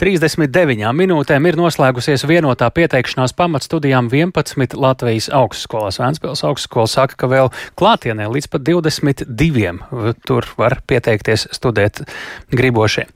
39 0.01 0.80
eh, 0.80 0.95
minūtēm 0.97 1.51
ir 1.51 1.59
noslēgusies 1.61 2.24
vienotā 2.30 2.70
pieteikšanās 2.72 3.36
pamatstudijām 3.36 4.09
11 4.09 4.78
Latvijas 4.80 5.28
augstskolās. 5.28 6.01
Vēnspils 6.01 6.45
augstskola 6.49 6.88
saka, 6.88 7.20
ka 7.20 7.28
vēl 7.28 7.53
klātienē 7.76 8.30
līdz 8.32 8.49
pat 8.49 8.64
22 8.64 10.16
tur 10.24 10.49
var 10.57 10.80
pieteikties 10.88 11.51
studēt 11.53 12.01
gribošie. 12.49 13.11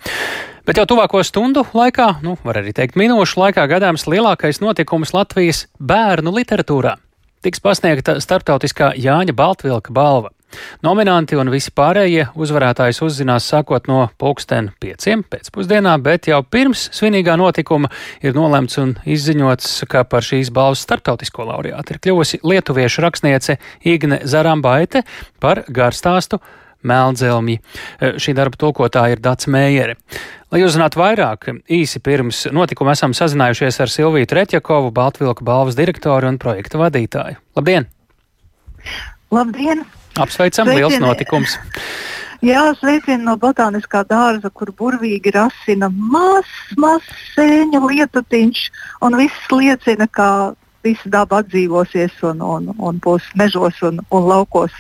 Bet 0.69 0.77
jau 0.77 0.85
tuvāko 0.91 1.25
stundu 1.25 1.65
laikā, 1.73 2.19
nu, 2.21 2.37
var 2.45 2.61
arī 2.61 2.77
teikt 2.77 3.01
minūšu 3.01 3.41
laikā, 3.41 3.65
gadāms 3.73 4.05
lielākais 4.05 4.61
notikums 4.61 5.17
Latvijas 5.17 5.65
bērnu 5.81 6.37
literatūrā 6.37 6.99
tiks 7.45 7.63
pasniegta 7.63 8.19
starptautiskā 8.23 8.93
Jāņa 8.99 9.37
Baltvilka 9.37 9.95
balva. 9.95 10.33
Nominanti 10.83 11.37
un 11.37 11.51
visi 11.53 11.73
pārējie 11.77 12.29
uzvarētājs 12.39 13.03
uzzinās 13.05 13.49
sākot 13.51 13.89
no 13.91 14.07
pulksten 14.21 14.71
pieciem 14.81 15.25
pēcpusdienā, 15.29 15.93
bet 16.01 16.31
jau 16.31 16.41
pirms 16.43 16.87
svinīgā 16.97 17.37
notikuma 17.37 17.91
ir 18.25 18.37
nolemts 18.37 18.81
un 18.81 18.95
izziņots, 19.05 19.83
ka 19.93 20.07
par 20.09 20.25
šīs 20.25 20.53
balvas 20.55 20.87
starptautisko 20.87 21.51
laureātu 21.51 21.95
ir 21.95 22.01
kļuvusi 22.07 22.41
lietuviešu 22.49 23.05
rakstniece 23.05 23.59
Igne 23.85 24.23
Zarambaite 24.25 25.05
par 25.43 25.67
garstāstu 25.69 26.41
Melnzelmi. 26.87 27.59
Šī 28.01 28.35
darba 28.39 28.59
tulkotāja 28.61 29.17
ir 29.17 29.23
Dats 29.23 29.49
Mējere. 29.51 29.97
Lai 30.53 30.63
uzzinātu 30.65 31.01
vairāk, 31.01 31.51
īsi 31.69 32.01
pirms 32.01 32.47
notikuma 32.55 32.95
esam 32.97 33.13
sazinājušies 33.17 33.83
ar 33.85 33.93
Silviju 33.93 34.29
Tretjakovu, 34.31 34.93
Baltvilku 34.97 35.45
balvas 35.45 35.77
direktoru 35.77 36.31
un 36.31 36.39
projekta 36.41 36.81
vadītāju. 36.81 37.41
Labdien! 37.59 37.89
Labdien! 39.35 39.85
Apsveicam, 40.17 40.71
Sveicien. 40.71 40.79
liels 40.79 41.03
notikums! 41.03 41.59
Jā, 42.39 42.69
sveicieni 42.79 43.25
no 43.27 43.35
botāniskā 43.35 44.05
dārza, 44.07 44.47
kur 44.55 44.71
burvīgi 44.79 45.33
rasina 45.35 45.89
mazs, 45.91 46.53
mazs 46.79 47.09
sēņa 47.35 47.81
lietutiņš, 47.83 48.61
un 49.03 49.17
viss 49.19 49.51
liecina, 49.51 50.07
ka 50.07 50.55
visa 50.87 51.11
daba 51.11 51.43
atdzīvosies 51.43 52.23
un, 52.31 52.45
un, 52.47 52.71
un 52.79 53.01
būs 53.03 53.27
mežos 53.35 53.83
un, 53.83 53.99
un 54.15 54.29
laukos 54.31 54.75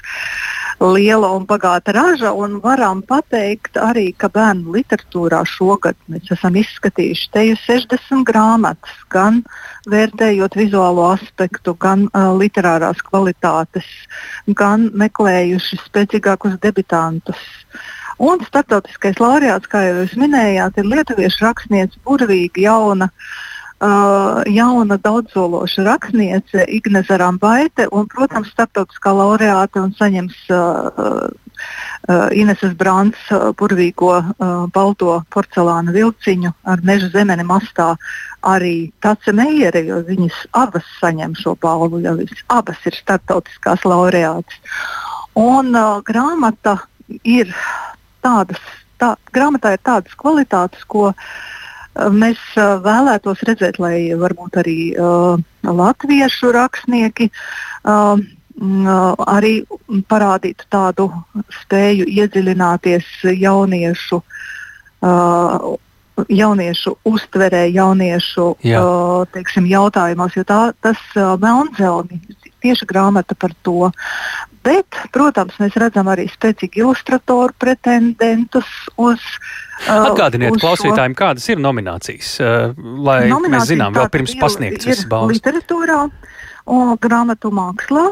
liela 0.81 1.31
un 1.35 1.47
bagāta 1.47 1.93
raža. 1.95 2.33
Un 2.33 2.59
varam 2.63 3.03
pateikt 3.03 3.79
arī, 3.81 4.13
ka 4.17 4.31
bērnu 4.33 4.75
literatūrā 4.77 5.43
šogad 5.49 5.99
mēs 6.11 6.31
esam 6.35 6.59
izskatījuši 6.61 7.31
teju 7.35 7.59
60 7.65 8.25
grāmatas, 8.29 8.95
gan 9.11 9.43
vērtējot 9.91 10.57
vizuālo 10.59 11.11
aspektu, 11.13 11.75
gan 11.75 12.07
uh, 12.13 12.31
literārās 12.39 13.03
kvalitātes, 13.11 13.87
gan 14.47 14.91
meklējuši 14.95 15.83
spēcīgākus 15.87 16.59
debitantus. 16.63 17.43
Un 18.19 18.41
starptautiskais 18.43 19.21
laureāts, 19.23 19.71
kā 19.71 19.85
jau 19.87 20.01
jūs 20.01 20.17
minējāt, 20.19 20.81
ir 20.81 20.91
lietuviešu 20.91 21.45
rakstniece, 21.45 22.01
burvīga, 22.07 22.65
jauna 22.67 23.13
uh, 23.13 23.58
uh, 23.81 24.43
jauna 24.47 24.97
daudzsološa 24.97 25.83
rakstniece 25.83 26.65
Ignese 26.69 27.17
Rambaite 27.17 27.89
un, 27.93 28.09
protams, 28.09 28.51
starptautiskā 28.53 29.13
laureāte 29.15 29.81
un 29.83 29.93
saņems 29.99 30.39
uh, 30.51 31.29
uh, 32.09 32.29
Ineses 32.35 32.75
Brāns 32.79 33.19
uh, 33.31 33.51
burvīgo 33.59 34.15
uh, 34.19 34.47
balto 34.75 35.21
porcelāna 35.35 35.95
vilciņu 35.95 36.53
ar 36.65 36.83
meža 36.83 37.11
zemeni 37.15 37.47
mastā. 37.47 37.95
Arī 38.47 38.91
Tace 39.03 39.35
Meijere, 39.35 39.83
jo 39.87 40.01
viņas 40.07 40.45
abas 40.59 40.87
saņem 41.01 41.35
šo 41.39 41.57
balvu, 41.63 42.03
jo 42.03 42.15
viņas 42.21 42.45
abas 42.55 42.83
ir 42.87 42.99
starptautiskās 42.99 43.87
laureātes. 43.87 44.59
Un 45.39 45.75
uh, 45.75 46.01
grāmata 46.07 46.79
ir 47.23 47.55
tādas, 48.23 48.59
tā, 48.99 49.15
grāmatā 49.35 49.77
ir 49.77 49.83
tādas 49.87 50.15
kvalitātes, 50.19 50.83
ko 50.87 51.11
uh, 51.13 51.31
Mēs 51.99 52.41
vēlētos 52.85 53.43
redzēt, 53.49 53.79
lai 53.83 54.15
varbūt 54.19 54.59
arī 54.61 54.79
uh, 54.95 55.41
latviešu 55.67 56.53
rakstnieki 56.55 57.31
uh, 57.33 58.21
arī 58.59 59.53
parādītu 60.11 60.67
tādu 60.71 61.09
spēju 61.63 62.07
iedziļināties 62.11 63.07
jauniešu, 63.39 64.21
uh, 65.03 65.69
jauniešu 66.29 66.95
uztverē, 67.07 67.69
jauniešu 67.75 68.49
uh, 68.55 69.27
teiksim, 69.35 69.69
jautājumos, 69.71 70.35
jo 70.39 70.47
tā, 70.47 70.61
tas 70.83 70.99
uh, 71.17 71.37
Melnzelmi 71.39 72.21
tieši 72.65 72.89
grāmata 72.91 73.37
par 73.39 73.55
to. 73.67 73.91
Bet, 74.67 74.99
protams, 75.15 75.57
mēs 75.63 75.77
redzam 75.81 76.11
arī 76.13 76.27
spēcīgi 76.33 76.83
ilustratoru 76.83 77.55
pretendentus 77.59 78.69
uz. 79.01 79.23
Uh, 79.87 80.11
Atgādiniet 80.11 80.57
uz 80.57 80.63
klausītājiem, 80.63 81.15
šo... 81.15 81.21
kādas 81.23 81.49
ir 81.49 81.63
nominācijas, 81.63 82.33
uh, 82.43 82.79
lai 82.79 83.21
nominācijas 83.31 83.55
mēs 83.55 83.69
zinām, 83.73 83.97
vēl 83.97 84.09
pirms 84.15 84.35
pasniegts 84.41 84.89
visas 84.91 85.07
balvas. 85.11 85.39
Literatūrā 85.39 86.01
un 86.79 86.97
grāmatu 87.03 87.53
mākslā. 87.55 88.09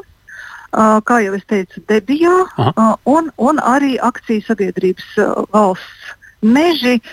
Uh, 0.77 0.99
kā 1.09 1.21
jau 1.25 1.33
es 1.39 1.45
teicu, 1.49 1.81
debijā, 1.89 2.35
uh, 2.59 2.97
un, 3.09 3.31
un 3.41 3.61
arī 3.65 3.95
akciju 4.03 4.43
sabiedrības 4.45 5.13
uh, 5.23 5.45
valsts 5.55 6.11
meži, 6.45 6.99
uh, 6.99 7.05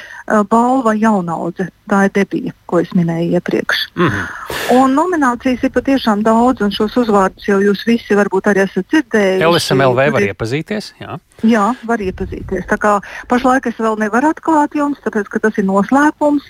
balva 0.50 0.94
jaunaudze. 0.98 1.70
Tā 1.90 2.06
ir 2.08 2.14
debija, 2.16 2.54
ko 2.66 2.80
es 2.80 2.94
minēju 2.96 3.36
iepriekš. 3.36 3.88
Mm 3.96 4.08
-hmm. 4.08 4.54
Un 4.72 4.94
nominācijas 4.96 5.64
ir 5.66 5.72
patiešām 5.76 6.22
daudz, 6.24 6.62
un 6.64 6.72
šos 6.72 6.96
uzvārdus 7.02 7.48
jau 7.48 7.60
jūs 7.60 7.84
visi 7.86 8.16
varbūt 8.16 8.48
arī 8.48 8.64
esat 8.64 8.88
dzirdējuši. 8.88 9.44
LSMLV 9.44 10.12
var 10.16 10.22
iepazīties? 10.22 10.94
Jā, 11.02 11.18
jā 11.44 11.66
var 11.84 12.00
iepazīties. 12.00 12.64
Tā 12.70 12.78
kā 12.80 12.94
pašlaik 13.28 13.68
es 13.68 13.76
vēl 13.76 14.00
nevaru 14.00 14.32
atklāt 14.32 14.78
jums, 14.80 15.02
tāpēc, 15.04 15.28
ka 15.28 15.40
tas 15.40 15.58
ir 15.58 15.68
noslēpums. 15.68 16.48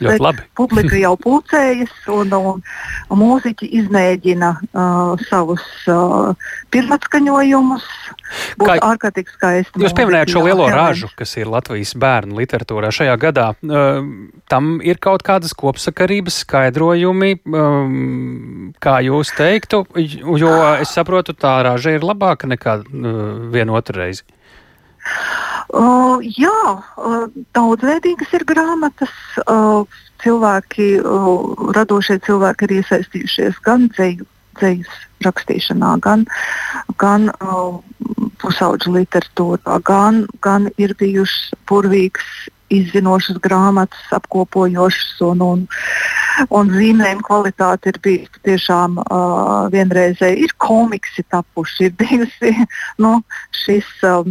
Publika 0.56 0.96
jau 0.96 1.16
pulcējas, 1.26 1.96
un, 2.14 2.34
un, 2.34 2.62
mūziķi 3.24 3.72
izmēģina 3.82 4.52
uh, 4.62 5.26
savus 5.30 5.66
uh, 5.88 6.36
pirmatskaņojumus. 6.70 7.90
Kā, 8.62 8.78
ārkārtīgi 8.82 9.34
skaisti. 9.34 9.82
Jūs 9.82 9.94
pieminējāt 9.98 10.32
šo 10.34 10.46
lielo 10.46 10.70
ražu, 10.70 11.10
kas 11.18 11.36
ir 11.38 11.50
Latvijas 11.50 11.94
bērnu 11.98 12.38
literatūrā 12.40 12.90
šajā 12.94 13.18
gadā. 13.22 13.54
Uh, 13.64 14.04
tam 14.52 14.82
ir 14.84 14.98
kaut 15.00 15.24
kādas 15.24 15.54
kopsakarības 15.56 16.42
skaidrojumi, 16.44 17.38
um, 17.48 18.74
kā 18.84 18.98
jūs 19.06 19.32
teiktu, 19.38 19.86
jo 19.96 20.54
es 20.84 20.92
saprotu, 20.92 21.32
tā 21.32 21.62
raža 21.64 21.94
ir 21.96 22.04
labāka 22.04 22.50
nekā 22.52 22.82
uh, 22.84 23.22
vienotru 23.54 24.02
reizi. 24.02 24.26
Uh, 25.72 26.20
jā, 26.22 26.60
uh, 26.76 27.24
daudzveidīgas 27.56 28.36
ir 28.36 28.44
grāmatas. 28.52 29.14
Uh, 29.48 29.88
cilvēki, 30.24 30.90
uh, 31.00 31.72
radošie 31.76 32.20
cilvēki 32.24 32.68
ir 32.68 32.76
iesaistījušies 32.80 33.60
gan 33.66 33.88
dzēju, 33.96 34.28
dzējas 34.60 34.94
rakstīšanā, 35.26 35.96
gan, 36.04 36.26
gan 37.02 37.30
uh, 37.34 37.80
pusauģu 38.44 38.96
literatūrā, 38.98 39.80
gan, 39.88 40.24
gan 40.46 40.70
ir 40.78 40.96
bijušas 41.00 41.56
burvīgas 41.70 42.50
izzinošas 42.74 43.40
grāmatas, 43.44 44.04
apkopojošas 44.18 45.22
un, 45.28 45.44
un, 45.46 45.66
un 46.50 46.72
zīmējuma 46.74 47.28
kvalitāte 47.28 47.94
ir 47.94 48.00
bijusi 48.06 48.44
tiešām 48.50 48.98
uh, 49.04 49.68
vienreizēji. 49.74 50.48
Ir 50.48 50.56
komiksi 50.62 51.26
tapuši, 51.34 51.90
ir 51.90 51.96
bijusi 52.00 52.56
nu, 53.04 53.16
šis 53.64 53.90
uh, 54.08 54.26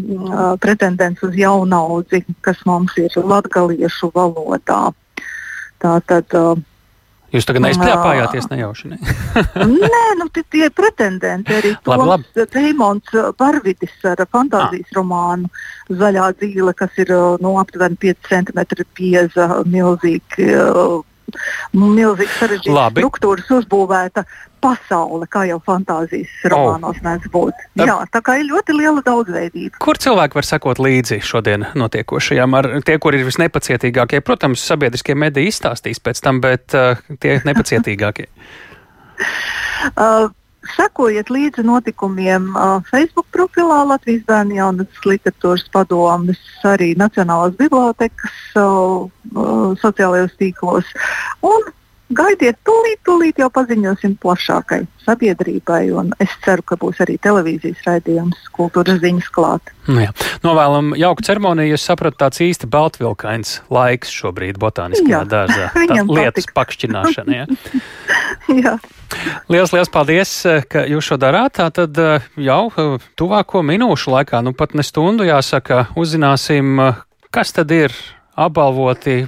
pretendents 0.62 1.22
uz 1.26 1.38
jaunaudzi, 1.38 2.24
kas 2.46 2.60
mums 2.68 2.98
ir 3.00 3.14
latgaliešu 3.16 4.12
valodā. 4.16 4.82
Tā 5.82 5.96
tad 6.06 6.38
uh, 6.38 6.54
Jūs 7.32 7.46
tagad 7.48 7.64
neizpļāpājāties 7.64 8.48
nejauši. 8.50 8.90
Ne? 8.92 9.14
Nē, 9.72 10.02
nu 10.20 10.28
tie 10.34 10.66
ir 10.66 10.74
pretendenti. 10.76 11.54
Arī 11.56 11.72
Dēmons 12.52 13.14
Barvidis 13.40 13.94
ar 14.08 14.20
fantāzijas 14.28 14.90
ah. 14.90 14.98
romānu 14.98 15.48
Zaļā 16.02 16.28
dzīve, 16.40 16.74
kas 16.76 17.00
ir 17.00 17.14
nu, 17.42 17.56
aptuveni 17.62 17.98
5 18.04 18.28
cm 18.28 18.84
bieza, 18.98 19.48
milzīgi. 19.64 20.52
Milzīgi 21.72 22.32
sarežģīta 22.36 22.90
struktūras 22.92 23.52
uzbūvēta 23.56 24.26
pasaule, 24.62 25.26
kā 25.30 25.44
jau 25.48 25.58
fantāzijas 25.66 26.32
romānos 26.52 26.98
oh. 26.98 27.04
mēdz 27.04 27.30
būt. 27.32 27.64
Jā, 27.82 27.96
tā 28.12 28.22
kā 28.24 28.38
ir 28.40 28.48
ļoti 28.50 28.76
liela 28.76 29.02
daudzveidība. 29.06 29.80
Kur 29.82 30.00
cilvēki 30.00 30.38
var 30.38 30.48
sekot 30.48 30.82
līdzi 30.82 31.20
šodien 31.26 31.66
notiekošajam? 31.78 32.58
Ar 32.58 32.70
tie, 32.86 32.98
kur 33.02 33.16
ir 33.18 33.26
visnepacietīgākie, 33.28 34.22
protams, 34.26 34.64
sabiedriskie 34.66 35.16
mediji 35.18 35.52
izstāstīs 35.52 36.02
pēc 36.02 36.22
tam, 36.24 36.42
bet 36.44 36.76
uh, 36.78 37.00
tie 37.22 37.40
nepacietīgākie. 37.48 38.28
uh, 39.96 40.30
Sekojiet 40.76 41.30
līdzi 41.32 41.64
notikumiem 41.66 42.52
uh, 42.54 42.78
Facebook 42.86 43.26
profilā 43.34 43.80
Latvijas 43.90 44.22
Bērnu 44.28 44.54
jaunatnes 44.60 45.06
literatūras 45.10 45.64
padomes, 45.74 46.38
arī 46.68 46.92
Nacionālās 46.98 47.56
bibliotekas 47.58 48.36
uh, 48.54 49.08
uh, 49.34 49.72
sociālajos 49.82 50.36
tīklos 50.38 50.92
un 51.42 51.66
gaidiet, 52.16 52.58
tūlīt, 52.66 53.00
tūlīt 53.06 53.40
jau 53.42 53.48
paziņosim 53.52 54.16
plašākai 54.22 54.82
sabiedrībai. 55.04 55.82
Es 56.22 56.32
ceru, 56.44 56.64
ka 56.66 56.78
būs 56.80 57.00
arī 57.04 57.18
televīzijas 57.22 57.82
raidījums, 57.86 58.38
kultūras 58.56 59.00
ziņas 59.02 59.28
klāt. 59.34 59.72
Nu 59.88 60.04
jā. 60.04 60.12
Novēlam 60.44 60.92
jauku 60.98 61.24
ceremoniju. 61.26 61.76
Es 61.76 61.86
sapratu, 61.88 62.20
tāds 62.22 62.42
īsti 62.44 62.68
baltvilkains 62.70 63.58
laiks 63.72 64.12
šobrīd 64.14 64.60
botāniskajā 64.62 65.22
dārzā. 65.30 65.68
Tā 65.90 66.00
lietas 66.06 66.48
pakšķināšana. 66.54 67.42
Jā. 67.42 67.46
jā. 68.62 68.76
Lielas, 69.52 69.74
liels 69.74 69.92
paldies, 69.92 70.32
ka 70.72 70.86
jūs 70.88 71.10
šo 71.10 71.18
darāt. 71.20 71.58
Tātad 71.58 71.98
jau 72.40 72.62
tuvāko 73.18 73.64
minūšu 73.66 74.14
laikā, 74.14 74.40
nu 74.46 74.54
pat 74.56 74.76
ne 74.78 74.86
stundu 74.86 75.26
jāsaka, 75.28 75.86
uzzināsim, 75.98 76.80
kas 77.34 77.52
tad 77.56 77.74
ir 77.74 77.94
apbalvoti 78.38 79.22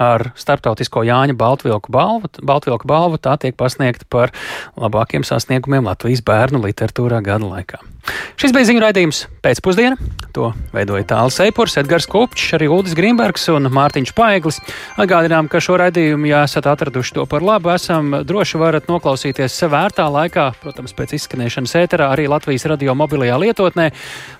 ar 0.00 0.30
starptautisko 0.38 1.04
Jāņa 1.06 1.36
Baltvilku 1.38 1.92
balvu. 1.94 2.30
Baltvilku 2.42 2.88
balvu 2.90 3.20
tā 3.22 3.36
tiek 3.40 3.56
pasniegta 3.56 4.08
par 4.10 4.34
labākiem 4.80 5.26
sasniegumiem 5.26 5.86
Latvijas 5.90 6.24
bērnu 6.26 6.62
literatūrā 6.66 7.22
gada 7.24 7.50
laikā. 7.50 7.93
Šis 8.40 8.52
bija 8.54 8.68
ziņu 8.68 8.82
raidījums 8.82 9.24
pēcpusdiena. 9.44 9.96
To 10.34 10.50
veidoja 10.74 11.04
Tāls 11.12 11.36
Eipurs, 11.44 11.76
Edgars 11.78 12.08
Kupčs, 12.10 12.48
arī 12.56 12.66
Uldis 12.72 12.96
Grimbergs 12.98 13.46
un 13.52 13.68
Mārtiņš 13.70 14.12
Paeglis. 14.16 14.58
Atgādinām, 14.98 15.46
ka 15.50 15.60
šo 15.62 15.76
raidījumu, 15.78 16.26
ja 16.26 16.42
esat 16.48 16.66
atraduši 16.66 17.14
to 17.20 17.26
par 17.30 17.44
labu, 17.46 17.70
esam 17.70 18.10
droši 18.26 18.58
varat 18.58 18.90
noklausīties 18.90 19.60
vērtā 19.70 20.08
laikā, 20.10 20.48
protams, 20.64 20.96
pēc 20.98 21.14
izskanēšanas 21.20 21.76
ēterā 21.84 22.10
arī 22.16 22.26
Latvijas 22.32 22.66
radio 22.72 22.96
mobilajā 22.98 23.38
lietotnē. 23.44 23.88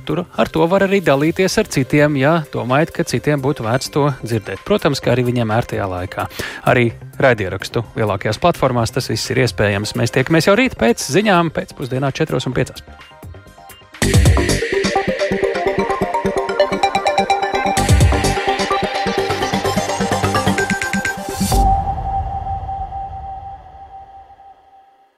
Tur 0.04 0.24
ar 0.26 0.50
to 0.50 0.66
var 0.70 0.88
arī 0.88 0.98
dalīties 1.04 1.58
ar 1.62 1.70
citiem, 1.70 2.18
ja 2.18 2.34
domājat, 2.52 2.92
ka 2.98 3.06
citiem 3.14 3.42
būtu 3.44 3.68
vērts 3.68 3.94
to 3.94 4.08
dzirdēt. 4.24 4.66
Protams, 4.66 4.98
ka 5.04 5.14
arī 5.14 5.28
viņiem 5.30 5.54
ērtajā 5.54 5.88
laikā. 5.94 6.26
Arī 6.74 6.90
raidierakstu 7.22 7.86
lielākajās 7.94 8.42
platformās 8.42 8.94
tas 8.94 9.12
viss 9.12 9.30
ir 9.30 9.44
iespējams. 9.46 9.94
Mēs 9.94 10.14
tiekamies 10.18 10.50
jau 10.50 10.58
rīt 10.58 10.78
pēc 10.80 11.06
ziņām, 11.06 11.54
pēcpusdienā 11.54 12.10
4 12.18 12.42
un 12.50 12.62
5. 12.64 12.88